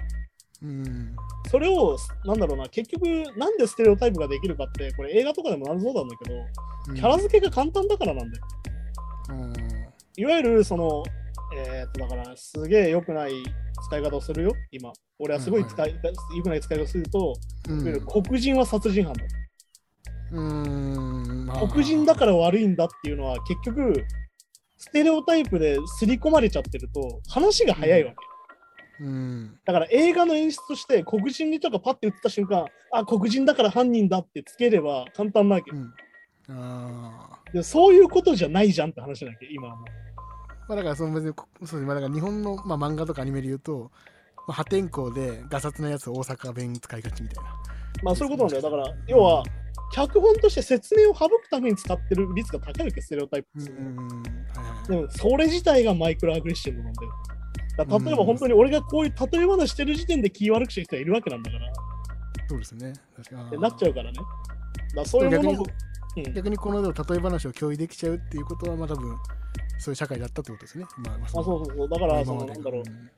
[0.65, 1.17] うん。
[1.51, 3.05] それを、なんだろうな、結局、
[3.37, 8.45] なんでステレオタイプができるかって、これ映画とかでもなんそうなんだけど、キャラ付けが簡単だからなんだよ。
[9.31, 9.53] うん。
[10.17, 11.03] いわゆる、その、
[11.57, 13.33] えーっと、だから、すげえ良くない
[13.87, 14.93] 使い方をするよ、今。
[15.19, 16.01] 俺はすごい使い、
[16.37, 17.35] 良くない使い方をすると、
[17.69, 19.25] うんいわゆる黒人は殺人犯だ。
[20.33, 21.47] うん。
[21.47, 24.05] まあ黒人だから悪いんだっていうのは、結局、
[24.77, 28.17] ステレオタイプで刷り込まれちゃってると、話が早いわけ。
[29.01, 29.59] うん。
[29.65, 35.75] だから映画の演出として黒人にとかパッて映った瞬間、あ、黒人だから犯人だってつければ簡単なわけう。
[35.75, 35.93] ん。
[36.51, 39.85] あそういうことじゃないじゃんって話なわけ、今はもう。
[40.69, 43.91] まあだからその別にこそうですねまあだから日本の、まあ、漫画とかアニメで言うと、
[44.47, 47.51] まあ、破天荒でガサツなやつを大阪弁使いがちみたいな。
[48.03, 48.77] まあそういうことなんだよ。
[48.77, 49.43] だから、要は、
[49.93, 53.71] 脚本として説明を省くために使ってる率が高いわけ、ステレオタイプって。
[53.71, 54.09] うんうんうん。
[54.09, 57.13] はいはいでも、それ自体がマイクロアグレッシブなんだよ。
[57.77, 61.73] だ例えばうん本当に俺がこういう例え話してる時点で気悪くしてる人がいるわけなんだから、
[62.49, 62.93] そうですね。
[62.93, 64.19] ってなっちゃうからね。
[64.95, 65.67] だそういうものを、うん
[66.33, 69.17] 逆にこの例え話を共有できちゃうっていうことは、まあ多分、
[69.79, 70.85] そういう社会だったってことですね。
[70.99, 71.89] まあ、まああそうそうそう。
[71.89, 73.11] だから、その、なんだろうう、ん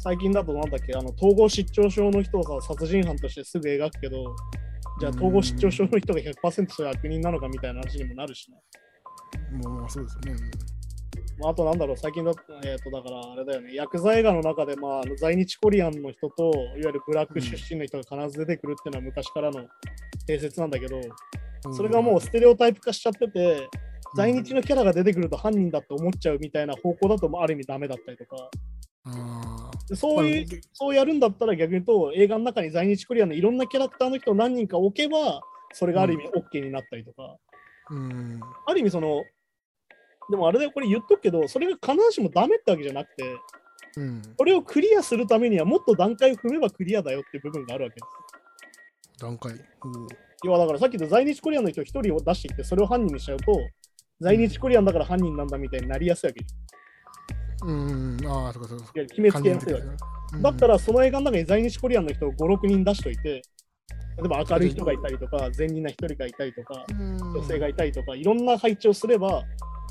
[0.00, 4.34] 最近だとなんだっけ、あの統合失調症の人をさ、殺人犯としてすぐ描くけど、
[4.98, 8.58] じゃあ統合失調症の人が100%そういう悪人なのかみたいな話にもなるしね。
[9.62, 10.50] もうまあそうですよね。
[11.38, 19.66] まあ、あとなんだろう、最近だと、えっ、と、だからあれだよね、ヤクザ映画の中で、まあ、在日コリアンの人と、いわゆるブラック出身の人が必ず出てくるっていうのは昔からの
[20.26, 21.00] 定説なんだけど、
[21.66, 21.74] うん。
[21.74, 23.68] それがもうステレオタイプ化しちゃってて、
[24.14, 28.50] 在日のキャラが出てくると犯人だって思っちゃうみたいな方向だと、まあある意味ダメだったりとか、
[29.94, 35.40] そういう、まあそうやるんだったら逆に言うと、映画の中に在日コリアンのいろんなキャラクターの人を何人か置けば、
[35.72, 37.36] それがある意味 OK になったりとか、
[37.90, 38.40] うん。
[38.66, 39.22] ある意味その、
[40.30, 43.24] でもあれだよ、これ言っとくけど、それが必ずしもダメってわけじゃなくて、
[43.96, 44.22] うん。
[44.36, 49.20] これをクリアするためにはもっと段階を踏めばクリアだよっていう部分があるわけです。
[49.20, 49.52] 段階。
[49.52, 50.06] おう
[50.44, 53.52] 要はだからさっき言った在日コリアンの人一人を出してきて、それを犯人にしちゃうと、
[54.20, 56.40] 在日コリアンだから犯人なんだみたいになりやすいわけ。
[56.40, 56.44] い
[57.64, 58.18] うん。
[58.26, 58.86] ああ、そうかそうか。
[58.92, 59.86] 決めつけやすいわけ。
[60.40, 63.42] だったらその映画の中に在日コリアンの人を5、6人出しといて、
[64.18, 69.44] 例えば明るい人がいたりとか、善人な人がいたりとか、女女性がいたりとか、いろんな配置をすれば、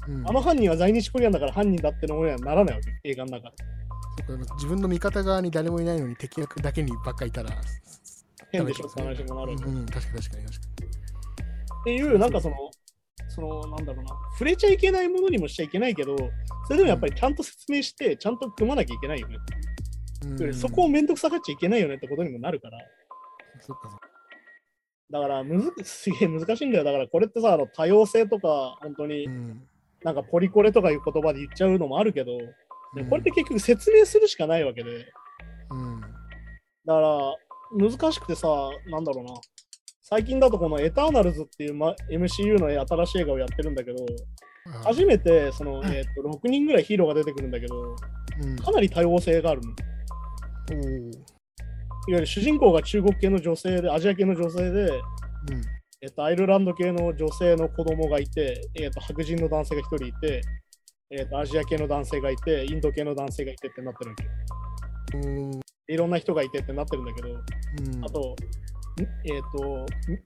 [0.08, 3.56] うん、あの犯人は在日コリアンだから犯人だってのもにはならないわけ、映画の中で。
[4.56, 7.49] 自分の味方側に誰もいないのに敵役だけにばっかいたら
[8.52, 9.66] 変でしょって話もなるわけ。
[9.66, 10.68] うん、うん確かに確かに確か
[11.82, 12.56] っていう、なんかその、
[13.28, 16.16] その、なんだろうな、触れちゃいけないものにもしちゃいけないけど、
[16.68, 19.38] それでもやっぱりちゃんと説明して、ちゃんと組まなきゃいけないよね。
[20.26, 22.78] に、うん、そこをめんどくさがっちゃいけないよねってことにもなるから。
[23.62, 23.99] そっか
[25.10, 26.84] だからむず、すげえ難しいんだよ。
[26.84, 29.68] だからこれってさ、あの多様性とか、本当にうん
[30.04, 32.38] なんかポリコレとかいう言葉で言っちゃうのもあるけど、
[32.95, 34.89] でこれって結局説明するしかないわけで、
[35.70, 36.02] うん。
[36.02, 36.08] だ
[36.93, 37.36] から
[37.72, 38.47] 難しくてさ、
[38.88, 39.34] なんだろうな。
[40.02, 43.97] 最近だとこのエターナルズっていう、ま、MCU の新しい映画をやってるんだけど、
[44.68, 47.95] あ初めてその、えー、と6人ぐらいヒーローが出てくるんだけど、
[48.43, 48.56] うん。
[48.58, 49.72] かなり多様性があるの。
[52.08, 55.02] いわゆる主人公が中国系の女性で、アジア系の女性で、うん
[56.04, 60.41] えっと、アイルランド系の女性の子供がいて、えっと、白人の男性が1人いて、
[61.12, 65.18] えっと、アジア系の男性がいて、インド系の男性がいてってなってるわけ。
[65.18, 68.06] おーいろんな人がいてってなってるんだけど、うん。
[68.06, 68.24] あと、ん
[69.32, 70.18] えっと、み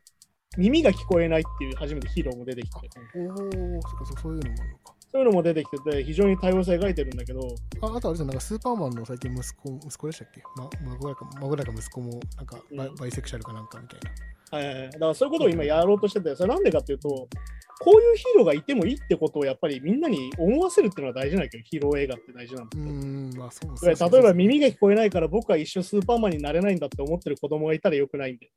[0.57, 13.99] 耳が聞こえないっていう初めてヒーローも出てきて、おおそっかそそういうのもあるのかそそういうのも出てきてて、非常に多様性描いてるんだけど、ああとあれじゃんなんかスーパーマンの最近息子、息子でしたっけ、ま、孫だか孫だか息子もなんかババイセクシャルかなんかみたい
[14.51, 14.57] な。
[14.57, 17.07] はいはいはい、だからそういうことを今やろうとしてて、それなんでかっていうと、
[17.80, 22.84] こういうヒーローがいてもいいってことをやっぱりみんなに思わせるっていうのは大事なんだけど、ヒーロー映画って大事なんだうけど。
[22.84, 28.51] ーん、まあそうこれ例えば耳が聞こえないから僕は一生スーパーマンになれないんだって思ってる子供がいたらよくないんで。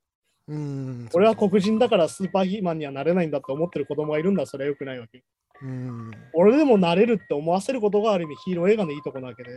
[0.48, 5.24] うーん、俺は黒人だからスーパーマンにはなれないんだって思ってる子供がいるんだそれはよくないわけよ。
[5.62, 9.50] うーん、俺でもなれるって思わせることがある意味ヒーロー映画のいいとこなわけで、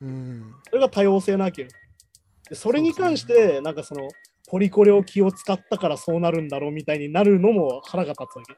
[0.00, 1.68] うーん、それが多様性なわけよ。
[2.48, 4.08] でそれに関して、なんかその、
[4.48, 8.54] ポリコレを気を使ったからそうなるんだろうみたいになるのも腹が立つわけ。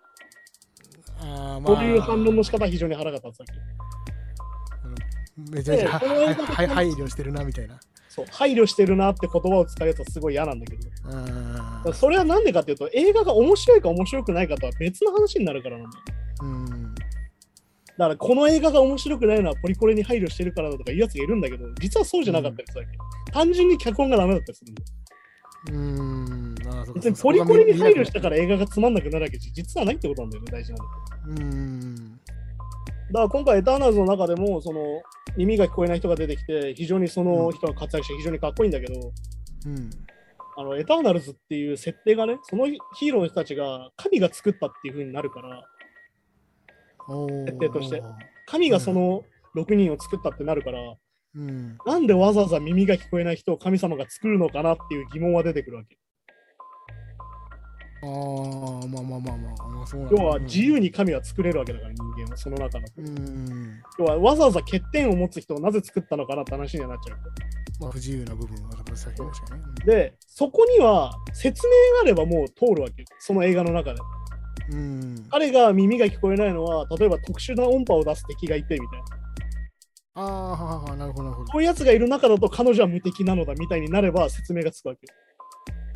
[1.20, 3.52] あーまあ、こういう反論の仕方は非常に腹が立つわけ。
[5.50, 7.78] めちゃめちゃ配慮してるなみたいな。
[8.08, 10.76] そう、配慮してるなって言葉を使うやつはすごい嫌なんだけ
[11.84, 11.92] ど。
[11.92, 16.04] それはなんでかっていうと、映画が面白いか面白くないかとは別の話になるからなんだよ。
[16.42, 17.02] うーん、だ
[17.98, 22.90] からこの映画が面白くないのはポリコレに配慮してるからだとか言うやつがいるんだけど、実はそうじゃなかったりするわ
[23.26, 23.32] け。
[23.32, 24.86] 単純に脚本がダメだったりするんだよ。
[25.66, 30.84] うーん、あ別にポリコレに配慮したかから映画がつまんなくなるわけじゃ実はないってことなんだよね、大事なの。
[31.28, 32.20] うーん、
[33.12, 34.80] だから今回、エターナルズの中でも、その
[35.36, 39.12] 耳が聞こえない人が出てきて、非常にその人が活躍して非常にかっこいいんだけど、
[39.66, 39.90] うん、
[40.56, 45.62] あのエターナルズっていう設定がね、そのヒーローの人たちが神が作ったっていう風になるから、
[47.08, 48.02] 設定として
[48.46, 49.22] 神がその
[49.56, 50.80] 6人を作ったってなるから、
[51.36, 55.98] うん、なんでわざわざ耳が聞こえない人を神様が作るのかなっていう疑問は出てくるわけ。
[58.02, 62.86] ああ、まあまあまあまあ、まあ、そうなんだ要は自由に神は作れるわけだから、人間はその中の。
[62.98, 67.18] うん、要はわざわざ欠点を持つ人をなぜ作ったのかなって話にはなっちゃう。
[67.80, 69.68] まあ不自由な部分は確かに確かにね。
[69.86, 73.08] で、そこには説明があればもう通るわけよ。
[73.18, 74.00] その映画の中で。
[74.70, 75.26] うん。
[75.30, 79.04] 彼が耳が聞こえないのは、例えば特殊な音波を出す敵がいてみたいな。
[80.16, 81.52] ああ、はははなるほどなるほど。
[81.52, 85.14] こういうやつがいる中だと彼女は無敵なのだみたいになれば説明がつくわけよ。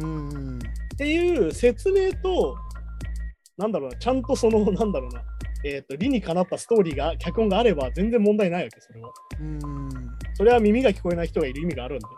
[0.01, 0.59] うんうん。
[0.59, 0.61] っ
[0.97, 2.57] ていう説明と、
[3.57, 5.23] なんだろうな、ちゃんとその、なんだろうな、
[5.64, 9.11] えっ、と、理にかなったストーリーが、脚本があれば全然問題ないわけ、それは。
[9.41, 9.89] うん。
[10.35, 12.14] それは耳が聞こえない人がいる意味があるんだよ。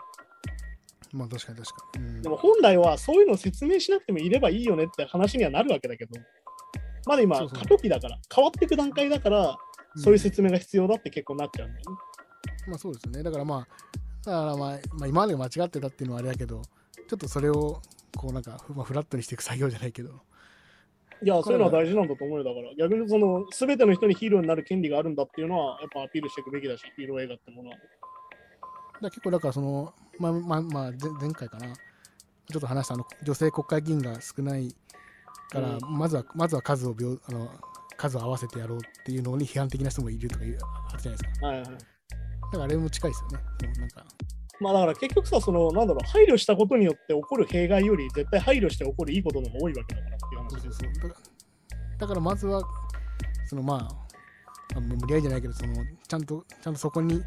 [1.13, 2.05] まあ確かに確かに。
[2.05, 6.11] うんでも本来はそういうのを説明しなくてもいればいいよねって話にはなるわけだけど、
[7.05, 9.57] まだ今、そうそう過渡期だから、変わっていく段階だから、
[9.95, 11.97] そういう説明が必要だって結構なっちゃうんだよね。
[12.67, 13.23] まあそうですね。
[13.23, 13.67] だからまあ、
[14.23, 16.61] だからまあ、まあ、今まで間違ってたっていうのはあれだけど、
[17.07, 17.81] ちょっとそれを
[18.15, 20.21] こうなんか、まあ、フラットにしていく作業じゃないけど。
[21.23, 22.43] いや、そういうのは大事なんだと思うよ。
[22.43, 27.77] だから、逆にその、すべての人にヒーローになる権利があるんだっていうのは、やっぱアピールしていくべきだし、ヒーロー映画ってものは。
[29.01, 34.75] だ結構だからその、まあまあまあ、前前回かな、ちょっと話したあの女性国会議員が少ない
[35.51, 37.49] から、うまずはまずは数を病あの
[37.97, 40.57] 数を合わせてやろうっていうのに批判的な人もいるとかいう
[40.91, 41.47] あるじゃないですか。
[41.47, 41.65] はいはい。
[41.65, 43.45] だからあれも近いですよね。
[43.59, 44.05] そのなんか
[44.59, 51.31] まあだから結局さ、その、なんだろう、配慮したことによって起こる弊害より、絶対配慮して起こるいいことの方が多いわけだからっていう話ですそうそうだから
[51.97, 52.63] だからまずは
[53.47, 53.79] そのまあ、
[54.75, 55.73] まあ無理やりじゃないけどその
[56.07, 57.21] ちゃんとちゃんとそこに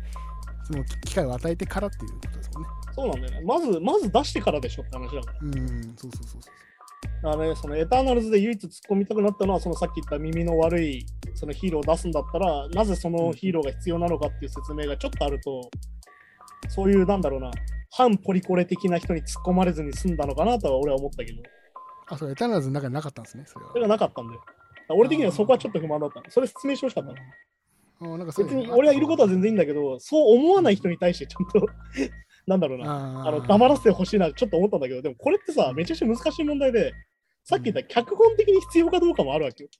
[0.64, 2.68] その機会を与えてからっていうことですもんね。
[2.94, 3.46] そうなんだよね。
[3.46, 5.38] まず、まず出してからでしょって話だから。
[5.42, 6.52] うん、そうそうそうそう。
[7.24, 15.70] だからね、そのエターナルズで唯一突っ込みたくなったのは、そのさっき言った耳の悪いそのヒーローを出すんだったら、なぜそのヒーローが必要なのかっていう説明がちょっとあると、
[16.68, 17.50] そういう、なんだろうな、
[17.90, 21.42] 反ポリコレ的な人に突っ込まれずに済んだのかなとは俺は思ったけど、
[22.08, 23.82] あ、そう、エターナルズの中になかったんですね、それはそれ。
[23.82, 24.40] がなかったんだよ。
[24.40, 24.54] だか
[24.90, 26.30] ら俺的にはそこはちょっと不満だった。
[26.30, 27.14] それ説明してほしかった。
[28.06, 31.66] あなんかそう別に俺はいることは全然いいんだけど、そう思わない人に対してちゃんと、
[32.46, 36.92] なんだろうな、ああの黙らせてほしいなちょっと思ったんだけど、でもこれってさ、めちゃくちゃ難しい問題で、
[37.44, 39.70] さっき言った脚本的に必要かどうかもあるわけよ。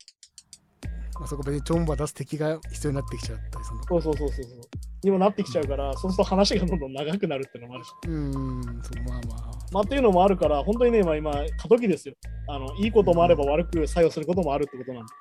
[1.23, 3.85] あそこ別にチョンバ出す敵が必要になってきちゃったりするの。
[3.85, 4.61] そうそうそうそうそう。
[5.03, 7.91] にもなってきちゃうから、そうすると話がどんどん長くなるっていうのもあるし。
[8.07, 9.51] うーん、そう、まあまあ。
[9.73, 12.15] まあっていうのもあるから、本当にね、まあ今、過渡期ですよ。
[12.49, 15.12] あの、いいこともあれば悪く作用することもあるってことなんで。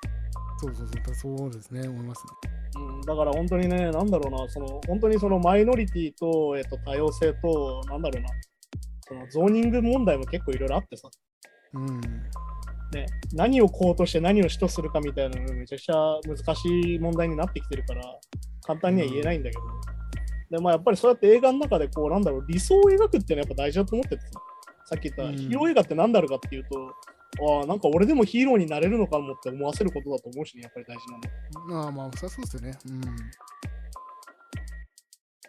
[0.58, 2.24] そうそうそう、そうですね、思います、
[2.76, 8.28] うん、だから本当にね、なんだろうな、その、本当にそのマイノリティと、えっと、多様性と、なんだろうな、
[9.06, 11.08] そのゾーニング問題も結構いろいろあってさ、
[11.74, 12.00] うん。
[12.92, 15.94] ね、何をこうとして何を主とするかみたいなのがめちゃくちゃ
[16.26, 18.02] 難しい問題になってきてるから、
[18.62, 19.62] 簡単には言えないんだけど、
[20.50, 24.28] でまあ、やっぱりそうやって映画の中でこう、なんだろう、理想を描くっていうのはやっぱ大事だと思っててさ、
[24.86, 26.94] さっき言ったうんヒーロー映画って何だろうかっていうと、
[27.58, 31.82] ああ、なんか俺でもヒーローになれるのかもって思わせることだと思うしね、やっぱり大事なの。
[31.82, 32.78] まあまあ、そうですよね。
[32.88, 33.00] うん。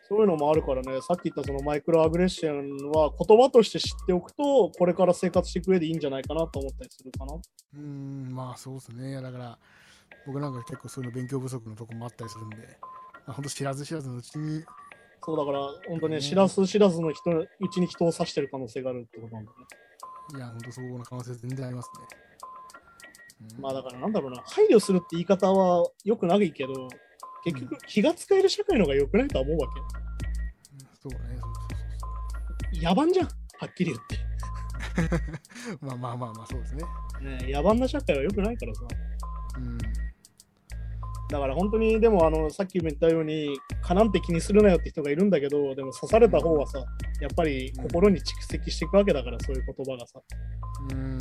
[0.08, 7.34] そういうのもあるからね、さっき言ったそのマイクロアグレッションは言葉として知っておくと、これから生活していく上でいいんじゃないかなと思ったりするかな。
[7.76, 9.10] うん、まあそうですね。
[9.10, 9.58] いやだから、
[10.28, 12.58] 僕なんか結構そういうの勉強不足のとこもあったりするんで、
[13.26, 14.64] まあ、本当知らず知らずのうちに、
[15.24, 19.58] そうだから、本当ねね、知らず知らずの人、うちに人を指してる可能性があるってことなんだね。
[20.38, 22.06] いや、本当そうな可能性全然ありますね。
[23.58, 26.88] うんまあだからなんだろうな、配慮するって言い方は良くないけど、
[27.46, 29.68] 結局気が使える社会の方が良くないとは思うわ
[31.02, 31.28] そうね、そうそうそ
[32.76, 32.86] うけ。
[32.86, 33.32] 野蛮じゃん、は
[33.68, 34.26] っきり言って。
[35.82, 36.84] まあまあまあまあ、そうですね。
[37.22, 38.82] ね、野蛮な社会は良くないからさ。
[39.58, 39.78] うん。
[41.30, 46.80] だから本当に、でもあの、さっきも言ったように、かなんて気にするなよって人がいるんだけど、でも刺された方はさ、
[47.22, 50.22] やっぱり心に蓄積していくわけだから、そういう言葉がさ。
[50.92, 51.18] うん。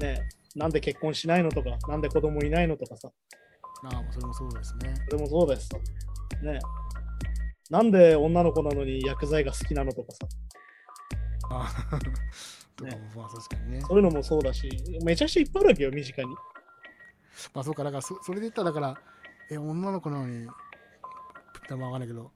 [0.00, 3.10] ね、なんで結婚しないのとか、なんで子供いないのとかさ、
[3.82, 4.94] まあ、それもそうですね。
[5.08, 5.76] それもそうですさ。
[6.42, 6.58] ね、
[7.70, 10.26] なんで女の子なのに薬剤が好きなのとかさ、
[11.50, 11.68] あ
[12.76, 13.80] とかも、まあ確かにね。
[13.82, 14.68] そういうのもそうだし、
[15.04, 16.28] めちゃくちゃいっぱいあるわけよ、身近に。
[17.54, 19.00] まあそうか、だからそそれで言ったら、だから、
[19.50, 20.46] え、女の子なのに、
[21.68, 22.30] ぷまあわかんないけど、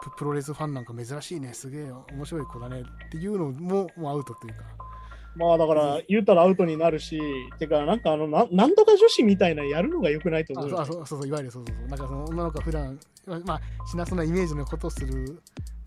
[0.00, 4.64] ププロレスファンなんか珍しいね、すげえよ、面白い子だねっていうのももうアウトというか。
[5.34, 7.20] まあだから、言うたらアウトになるし、
[7.58, 10.80] てか、なんかあのな、なんとか女子みたいなやるのが良くないと思うよ。
[10.80, 11.88] あそうあそうそうそう、いわゆるそうそうそう。
[11.88, 15.40] なんかその女の子が普段まあ、しなそうなイメージのことをする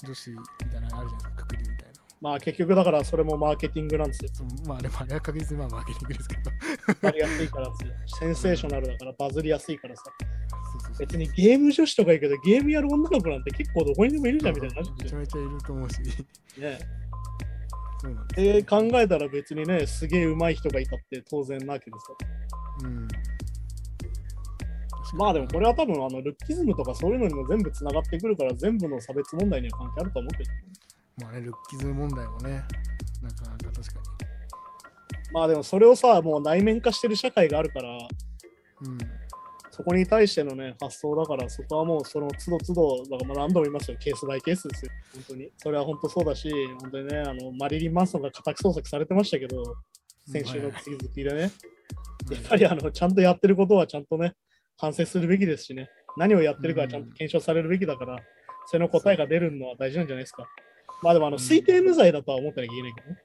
[0.03, 0.37] 女子み
[0.71, 1.85] たいなのあるじゃないですか、くくりみたいな。
[2.21, 4.31] まあ結局だからそれもマーケティングなんですよ。
[4.65, 6.51] まあ、でもあれは確実にまあマーケティングですけど。
[6.87, 7.93] わかりやすいからですよ。
[8.19, 10.03] センセーショナルだからバズりやすいからさ。
[10.97, 15.99] 別にゲーム女子とかいいけど、ゲームやる女の子なんて結構どこにでもいるじゃんみたいなめちゃめちゃいると思うし。
[16.57, 16.79] ね。
[17.99, 22.05] そうなんですで、考えたら別にね、すげえ上手い人がいたって当然なわけでさ。
[22.83, 23.07] うん。
[25.17, 30.49] まあでもこれは多分あのルッキズムとかそういうのにも全部つながってくるから全部の差別問題には関係あると思うけど。
[31.21, 32.63] まあね、ルッキズム問題もね、
[33.21, 34.01] なかなか確か
[35.31, 38.07] まあでもそれをさ、もう内面化してる社会があるから、に。
[38.83, 38.97] うん。
[39.75, 45.51] そこに対してのね、発想だから、そこはもうその都度都度、だから何度も言いますよ、ケースバイケースですよ、本当に。
[45.57, 46.49] それは本当そうだし、
[46.79, 49.75] 本当にね、あのマリリン・マンソンが家宅捜索されてましたけど、
[50.31, 51.47] 先週の次々でね、や
[52.39, 54.33] っぱりあのちゃんとやってることはちゃんとね、
[54.77, 58.17] 反省するべきですしね、何をやってるかはちゃんと検証されるべきだから、
[58.67, 60.47] それの答えが出るのは大事なんじゃないですか。
[61.03, 63.17] まあでもあの推定無罪だとは思ったらいけないけどね。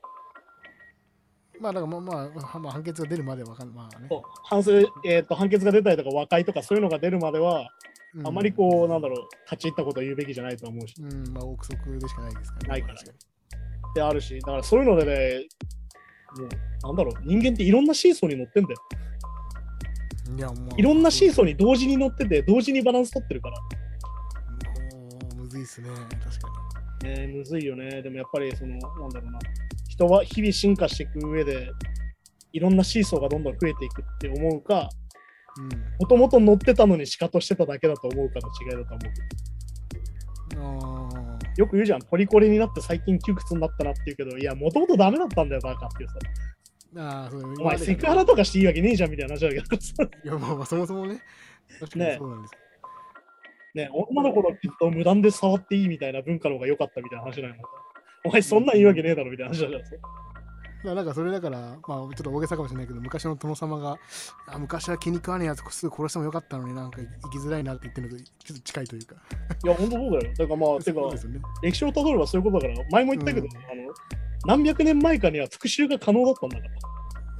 [1.61, 4.07] まあ、だからまあ、まあ、まあ、判決が出るまではわかんまあね。
[4.09, 7.69] そう反省えーと判決が出たりとか和解とかそういうのが出るまでは、
[8.15, 12.69] うんあまりこう、なんだろう、立ち入ったことを言うべきじゃないと思うし、うん、まあ、憶測でしかないですからね。
[12.69, 13.17] ないから確か
[13.95, 15.47] であるし、だからそういうのでね、
[16.37, 16.49] もう、
[16.89, 18.77] なんだろう、人間っていろんなシーソーに乗ってんだよ。
[20.31, 20.39] に。
[20.39, 20.81] いや、もう。
[20.81, 23.61] いろんなシーソーに同時に乗ってて、同時にバランス取ってるから。
[23.61, 26.49] もうむずいっすね、確か
[27.05, 28.03] ね、むずいよね。
[28.03, 28.81] でもやっぱり、その、なん
[29.11, 29.39] だろうな、
[30.01, 31.71] 人は日々進化していく上で、
[32.53, 34.89] いろんなシーソーがどんどん増えていくって思うか、
[35.59, 35.77] に。
[35.99, 39.11] もともと乗ってたのに仕方してただけだと思うかの違いだと思う。
[41.57, 46.15] よく言うじゃん、ポリコレになって最近窮屈になったなって言うけど、いや、もともとダメだったんだよ、バカっていうさ。
[46.95, 49.95] ーあー、そうお前、セクハラとかしていいわけねえじゃんみたいな話だけどさ。
[50.25, 51.21] いや、まあ、まあ、そもそもね。
[51.79, 52.55] 確かにねそうなんです。
[53.75, 57.55] ね、女の子の血を無断で触っていいみたいな文化の方が良かったみたいな話なの。
[58.25, 59.97] お前、そんなん言うわけねえだろみたいな話だからさ。
[60.83, 63.97] まあなんかそれだから、まあちょっと大げさかもしれないけど、昔の殿様が、
[64.47, 69.15] あ昔は気に食わねえやつすぐ殺してもよかったのになんか生きづらいなって言ってるのとちょっと近いというか。
[69.65, 70.35] いや、ほんとそうだよ。
[70.35, 71.41] だからまあ、 てかね。
[71.63, 73.93] 歴史をたどればそういうことだから、前も言ったけど、うんあの
[74.47, 76.73] 何百年前かには復讐が可能だったんだから。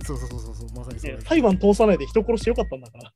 [0.05, 3.13] そうそうそうそうそう、まさにそう裁判通さないで人殺してよかったんだから。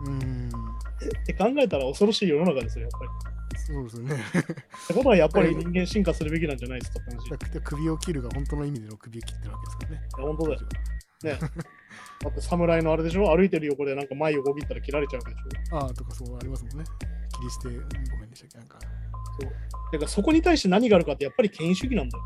[0.00, 0.48] うーん。
[0.48, 3.39] って考えたら恐ろしい世の中ですよ、やっぱり。
[3.72, 4.14] そうですよね。
[4.14, 7.00] ってことはやっぱり人間進化するべきなんじゃないですか
[7.62, 10.02] 首を切るが本当の意味での首を切ってるわけですからね。
[10.18, 10.60] や本当だよ。
[11.22, 11.38] ね。
[12.22, 13.34] だって侍のあれでしょ？
[13.34, 15.76] 歩いてる横でなんか前横切ったら切られちゃうわけでしょ？
[15.76, 16.84] ああ、とかそうありますもんね。
[17.32, 17.68] 切り捨て、
[18.12, 18.58] ごめんでしたっけ？
[18.58, 18.78] なんか。
[19.92, 22.24] てかそこに対して何があるかってやっぱり権威主義なんだよ。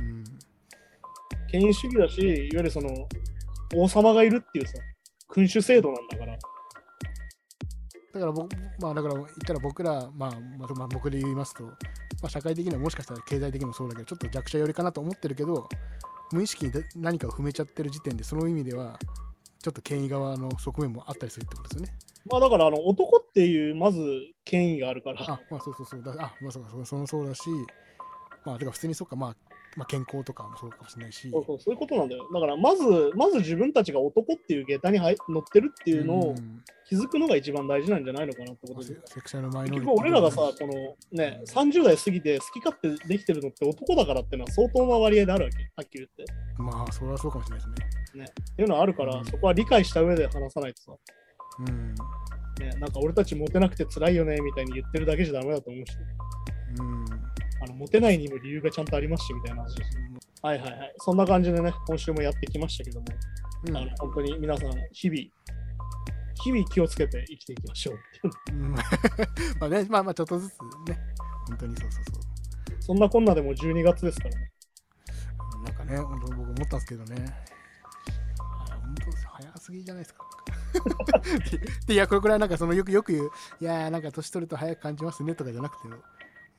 [0.00, 0.24] うん。
[1.50, 3.08] 権威主義だし、いわゆるその
[3.74, 4.74] 王様がいるっていうさ、
[5.28, 6.38] 君主制度なんだから。
[8.12, 11.72] だから僕、まあだから言ったら僕ら、まあ、まあ、まあ僕で言いますと、ま
[12.24, 15.68] あ社会的にはもしかしたら経済的にもそうだけど、ちょっと弱者寄りかなと思ってるけど、
[16.32, 18.98] 無意識にで何かを踏めちゃってる時点で、その意味では、
[19.62, 21.98] ちょっと権威側の側面もあったりするってことですよね。
[22.30, 24.00] まあだからあの男っていうまず
[24.44, 25.22] 権威があるから。
[25.22, 26.02] あ、まあそうそうそう。
[26.02, 27.42] だあ、まあそうか、そうそのそうだし、
[28.44, 29.36] まあ、てか普通にそうか、まあ、
[29.76, 31.30] まあ、健康とかもそうかもしれないし。
[31.30, 32.28] そうそうそういうことなんだよ。
[32.32, 39.00] だからまず、まず自分たちが男っていう下駄に入乗ってるっていうのをん気づくのが一番大事なんじゃないのかなってことセで。
[39.04, 40.72] セクシャルマイノリ結ティ局俺らがさ、この
[41.12, 45.56] ね、30代過ぎて好き勝手できてるのって男だからっていうのは相当な割合であるわけ。
[45.76, 46.34] はっきり言って。
[46.58, 48.24] まあ、それはそうかもしれないですね。
[48.24, 50.92] っていうのはあるから、うんそこは理解した上で話さないとさ。
[51.60, 51.94] うん。
[52.60, 55.96] ね、なんか俺たちモテなくて辛いよねみたいに言ってるだけじゃダメだと思うし、
[56.78, 57.29] うん。
[57.62, 59.62] あのモテないにも理由がちゃんとありますしみたいな。
[59.62, 60.94] はいはいはい。
[60.98, 63.06] そんな感じでね、今週もやってきましたけども、
[63.68, 65.20] うんあの本当に皆さん、日々、
[66.42, 67.98] 日々気をつけて生きていきましょうっ
[68.44, 68.64] ていう。
[68.64, 68.72] うん
[69.60, 70.52] まあね、まあまあちょっとずつ
[70.88, 70.98] ね、
[71.48, 72.20] 本当にそうそうそ
[72.86, 74.52] そんなこんなでも12月ですからね。
[75.60, 75.64] う。
[75.64, 77.26] なんかね、本当僕思ったんですけどね。
[78.38, 80.24] あ本当早すぎじゃないですか。
[81.86, 83.30] でいや、これくらいなんかそのよくよく言う、
[83.60, 85.88] いやーなんか年取ると早く感じますねとかじゃなくて、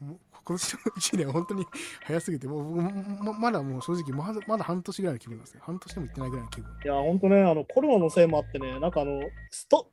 [0.02, 1.66] もう今年の1年本当に
[2.04, 2.82] 早すぎて、もう僕
[3.24, 5.62] もまだもう正直まだまだ半年ぐらいの気分なんですよ。
[5.64, 6.70] 半年でも行ってないぐらいの気分。
[6.84, 9.22] いや、本当ね、あのコロナのせいもあってね、なんかあの、
[9.52, 9.88] スト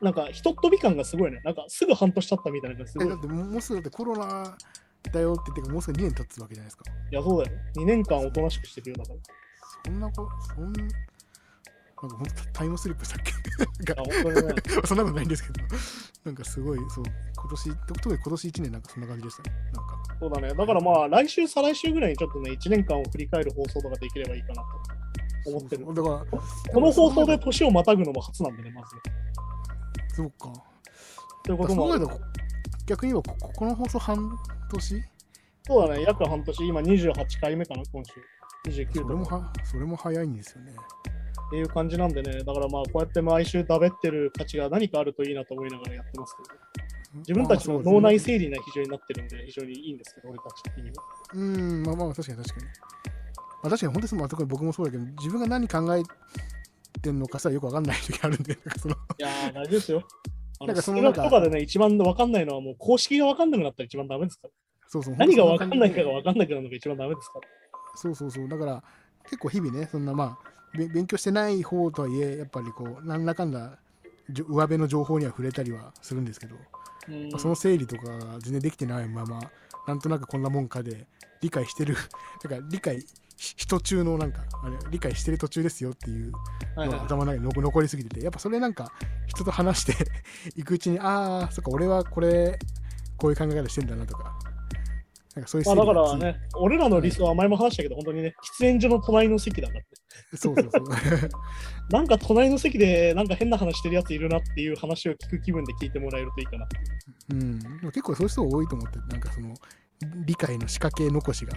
[0.00, 1.40] なんか、ひとっ飛び感がすごいね。
[1.44, 3.08] なんか、すぐ半年経ったみたいな感じすごい。
[3.08, 4.56] だってもうすぐだってコロナ
[5.12, 6.84] だよって言ってもうすぐ2年経つわけじゃないですか。
[7.10, 7.58] や、そうだよ。
[7.76, 9.16] 2年間おとなしくしてるよ、だから。
[9.16, 9.20] い
[9.86, 10.72] そんなこ、そん
[12.02, 13.32] なんか本当タイムスリップしたっけ
[13.92, 14.62] なんかや、本当にね。
[14.86, 15.66] そんなことないんですけど、
[16.24, 17.04] なんかすごい、そう、
[17.36, 19.56] 今年、特に今年1年なんかそんな感じでしたね。
[19.74, 20.48] なんか、そうだね。
[20.54, 25.84] だからまあ、来週、再来週ぐらいにちょっとね、1年間を振り返る放送とかできればいいかなと思ってる。
[25.84, 29.00] そうそうだから、この放送で年をまたぐのも初なんでね、まずね。
[30.14, 30.52] そうか。
[31.44, 31.88] ということも
[32.86, 34.38] 逆に言えば、ここの放送半
[34.70, 35.04] 年？
[35.66, 38.12] そうだね、約半年、今28回目かな、今週。
[38.66, 40.72] 29それもは、それも早いんですよね。
[41.48, 51.02] っていう感じなんでね、だからまあ、こうやって毎週だべってる価値が何かあるといいなと思いながらやってますけど、自分たちの脳内整理な非常になってるんで、非常にいいんですけど、俺たち的には。
[51.34, 52.66] うん、まあまあ、確かに確かに。
[52.66, 52.72] ま
[53.64, 56.02] あ、確かに、本当に、まあ、特に僕もそうだけど、自分が何考え
[57.00, 60.02] てんのかさ、よくわかんない時あるんで、なんかその、いやー、大事ですよ。
[60.60, 64.52] あなんかそのなんか学とかでね、一番わかんないのはもう公式がわかんなくなったら一番ダメですから。
[64.88, 65.16] そうそう。
[65.16, 67.48] 何がわかんないかがわかんなくなるのが一番ダメですから。
[67.94, 68.48] そうそうそう。
[68.48, 68.82] だから、
[69.24, 73.78] 結構日々ね、そんなまあ、べ勉強してない方とはいえ、やっぱりこう、なんだかんだ、
[74.30, 76.56] 上辺の情報には触れたりはするんですけど、
[77.08, 77.30] うん。
[77.30, 78.02] まあその整理とか
[78.40, 79.40] 全然できてないまま、
[79.86, 81.06] なんとなくこんなもんかで
[81.40, 81.94] 理解してる、
[82.42, 86.32] だから理解しし途中のなんか、あれ、理解してる途中ですよっていう
[86.76, 88.92] のが頭の中に残残りすぎてて、やっぱそれなんか
[89.26, 89.94] 人と話して
[90.56, 92.58] いくうちに、ああ、そっか、俺はこれ、
[93.16, 94.36] こういう考え方してんだなとか、
[95.34, 99.86] なんかそういうまあだからね、俺らの理想は前も話したけど、本当にね、喫煙所の隣の席だからね。
[100.34, 100.84] そうそうそう。
[101.90, 106.68] なんか隣の席でなんか変な話してるやついるなっていう話を聞く気分で聞いてもらえるといいかな。
[107.30, 109.54] うん、でも結構そういう人多いと思って、なんかその
[110.26, 111.54] 理解の仕掛け残しが、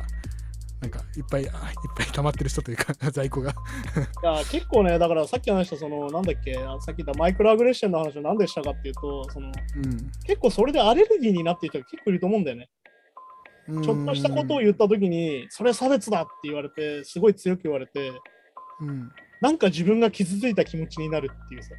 [0.81, 1.53] なんかいっぱい、あいっ
[1.95, 3.51] ぱい溜まってる人というか、 在庫が。
[3.51, 3.53] い
[4.25, 9.51] や結構ね、だからさっき話したその、なんだっけ、あさっき言ったマイクロアグレッションの話は何でしたかっていうと、その
[10.25, 12.69] 結構それでアレルギーになってる人が結構いると思うんだよね。
[13.67, 13.83] うん。
[13.83, 18.11] ちょっとしたことを言ったときに、それ差別だって言われて、すごい強く言われて、
[18.81, 19.11] うん。
[19.41, 21.69] なんか自分が傷ついた気持ちになるっていうさ、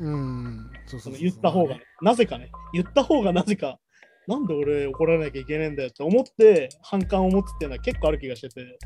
[0.00, 0.70] うん。
[0.86, 3.78] そうそそうのそう言った方が、ね、なぜかね、言った方がなぜか、
[4.26, 8.78] なんで俺怒られなきゃいけねえんだよって思って反感を持つっていうのは結構ある気がしてて、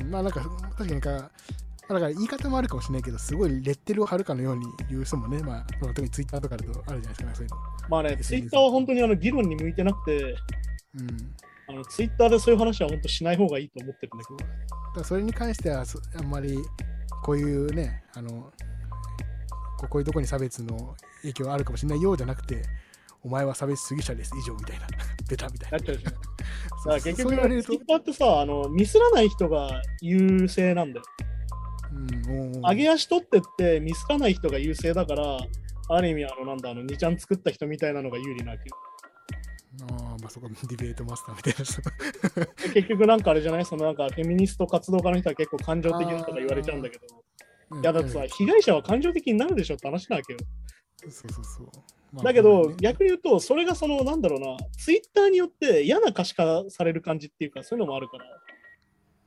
[0.00, 0.40] うん、まあなんか、
[0.76, 7.56] 確かにか、だから言い方もあるかもしれないけど、すごいレッテルを貼るかのように言う人もね、まあ、特にツイッターとかだとあるじゃないですかね、そういうの。
[7.88, 10.36] まあね、ツイッターは本当にあの議論に向いてなくて、
[10.98, 11.34] うん。
[11.68, 14.44] あのツイッターでそういう話は本当しない方がいいと思ってるんだけ
[14.94, 16.56] ど、だそれに関してはそあんまり
[17.24, 18.52] こういうねあの
[19.78, 22.62] ここういうとこに差別の影響があるかもしれないようじゃなくて
[23.24, 24.86] お前は差別主義者です以上みたいな
[25.28, 26.12] ベタみたいななっちゃうじゃん。
[26.12, 26.26] だか
[26.82, 31.04] そうら結局、ツイッターってさ、あのミスらない人が優勢なんだよ。
[31.92, 35.38] うん上げ足取ってってミスらない人が優勢だから、
[35.88, 38.76] ある意味、あの、なんだ、あの、2ちゃん作った人みたいなのが有利なわけよ。
[39.82, 41.82] あーまあそこ ディベートマスターみたいな人。
[42.68, 50.38] で 結局なんかあれじゃないそのなんかフェミニスト活動家の人は結構感情的だとか言われちゃうんだけど、いやだってさ、被害者は感情的になるでしょって話なわけよ。
[51.08, 51.66] そうそうそう、
[52.12, 58.24] まあだけど、逆に言うと、それがその、なんだろうな、ツイッターによって嫌な可視化される感じっていうか、そういうのもあるから、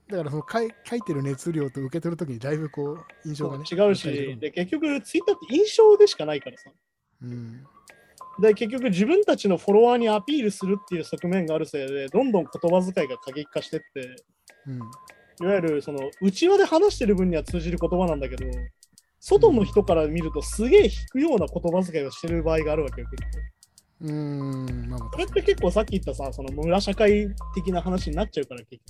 [0.09, 6.71] だからその書い書いてる熱量と受け取るときにだいぶこう印象がね違うし、で、結局ツイッターって印象でしかないからさ。
[7.21, 7.63] うん
[8.41, 14.15] で、結局自分たちのフォロワーにアピールするっていう側面があるせいで、どんどん言葉遣いが過激化してって、
[14.67, 14.79] うん
[15.41, 18.45] いわゆるその内輪で話してる分には通じる言葉なんだけど、
[19.21, 23.39] 外の人から見るとすげえ引くような言葉遣いをしてる場合があるわけよ、結構。
[24.01, 28.81] うーんまあまあこれって結構さっき言ったさ、その村社会的な話になっちゃうから、結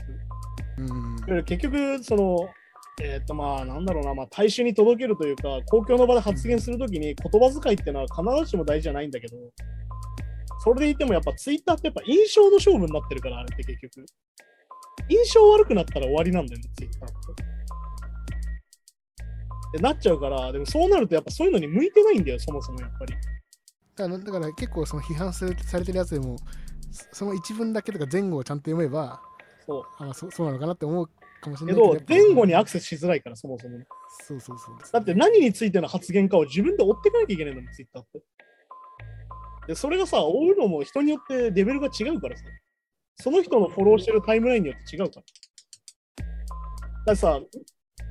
[0.78, 0.84] 局。
[1.32, 2.50] にうん結局、その、
[3.02, 9.38] えっ、とまあ、なんだろうな、まあ、大衆に届けるというか、公共の場で発言するときに言葉遣いっていうのは必ずしも大事じゃないんだけど、
[10.64, 14.06] それでいてもやっぱツイッターってやっぱ印象の勝負になってるから、あれって結局。
[15.08, 17.44] 印象悪くなったら終わりなんだよね、ツイッターって。
[19.70, 23.14] ってなっちゃうから、でもそうなるとやっぱそういうのに向いてないんだよ、そもそもやっぱり。
[23.96, 25.56] だからだから結構その批判され
[25.86, 26.38] てるやつでも
[26.90, 29.22] そその一文だけとか前後をちゃんと読めば
[29.66, 29.84] そう。
[30.00, 31.10] あそそうなのかなって思う
[31.42, 33.86] かもしれけどないやっ、ぱ前後にアクセスしづらいから、そもそもね。
[34.26, 38.22] そうそうそうだって何についての発言かを自分で追っていかなきゃいけないのも、ツイッターって。
[39.68, 42.44] で、それがさ、追うのも人によってレベルが違うからさ。
[43.22, 45.24] その人のフォローしてるタイムラインによって違うから。
[47.06, 47.40] だってさ、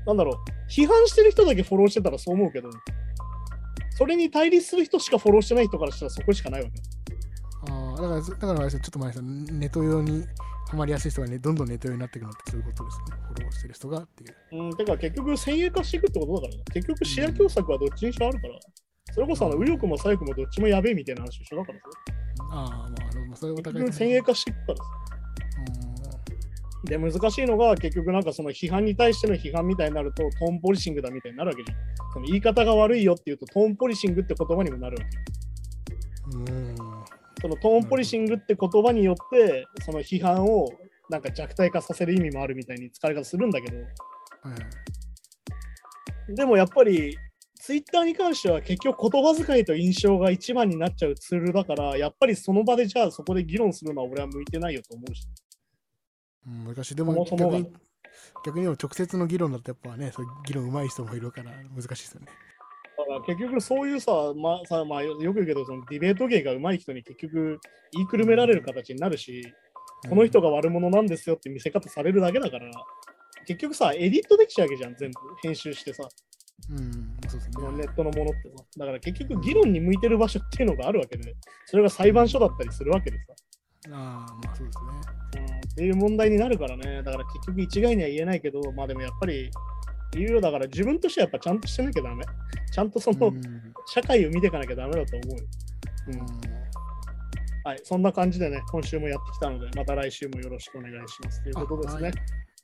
[0.07, 2.69] なんだろう、批判してる人だけフォローしてたらそう思うけど、
[3.97, 6.88] それに対立する人しかフォローしてない人からしたらそこしかないわけ。
[8.03, 10.25] だからだからあれですよちょっと前ですよネト用に
[10.71, 16.63] ハマりやすい人がねどんどんネト用になっていくのってそういうことですねフォローしてる人がっていううん、てか結局先鋭化していくってことだからね。
[16.73, 18.55] 結局視野狭窄はどっちにしろあるから。
[19.13, 21.85] それこそあの右翼も左翼もどっちもやべえみたいな話一緒だからさ。
[22.51, 24.85] ああまああのまあそれは結高い局先鋭化していくからさ。
[26.85, 31.79] で、難しいのが結局なんかその批判に対しての批判みたいになるとトーンポリシングだみたいになるわけじゃん。
[32.13, 35.39] その言い方が悪いよって言うとトーンポリシングって言葉にもなるわけ。
[36.37, 36.88] うん
[37.41, 40.69] そのトーンポリシングって言葉によってその批判を
[41.09, 43.87] なんか弱体化させる意味もあるみたいに使い方するんだけど、はい
[46.29, 47.17] でもやっぱり
[47.61, 55.27] ツイッターに関しては結局言葉遣いと印象が一番になっちゃうツールだから、やっぱりその場でじゃあそこで議論するのは俺は向いてないよと思うし。
[56.47, 56.95] うん、難しい。
[56.97, 57.71] でも逆に、
[58.47, 62.29] 逆に直接の議論だとやっぱね、そう議論上手い人もいるから難しいですよね。
[63.09, 67.61] だから結局そういうさ、まあさまあ、よよく言うけど、そのディベート芸が上手い人に結局
[67.93, 69.43] 言いくるめられる形になるし、
[70.09, 72.71] この人が悪者なんですよって見せ方されるだけだから、
[73.47, 75.17] 結局さ、エディットできちゃうわけじゃん、全部。
[75.43, 76.07] 編集してさ、
[76.71, 77.73] うん、うん、そうですね。
[77.79, 78.65] ネットのものってさ。
[78.77, 81.35] だから結局議論に向いてる場所っていうのがあるわけで、
[81.67, 83.35] それが裁判所だったりするわけでさ。
[83.93, 85.43] ああ、まあそうですね。
[85.43, 87.05] うんっていう問題になるからね。
[87.05, 89.49] だから結局一概には言えないけど、まあでもやっぱり、
[90.13, 92.25] 言うよだから自分としてはやっぱちゃんとしてなきゃダメ。
[92.73, 95.45] ちゃんとその、うん社会を見ていかなきゃダメだと思うよ。
[96.09, 96.59] うん
[97.65, 102.11] はい、そんな感じでね、今週もやってきたので、また来週もよろしくお願いしますということですね。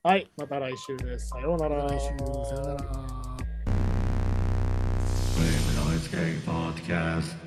[0.02, 1.28] はい、また来週です。
[1.28, 1.86] さようなら。
[1.86, 2.06] 来週、
[2.48, 3.34] さよなら。
[6.44, 7.43] Podcast.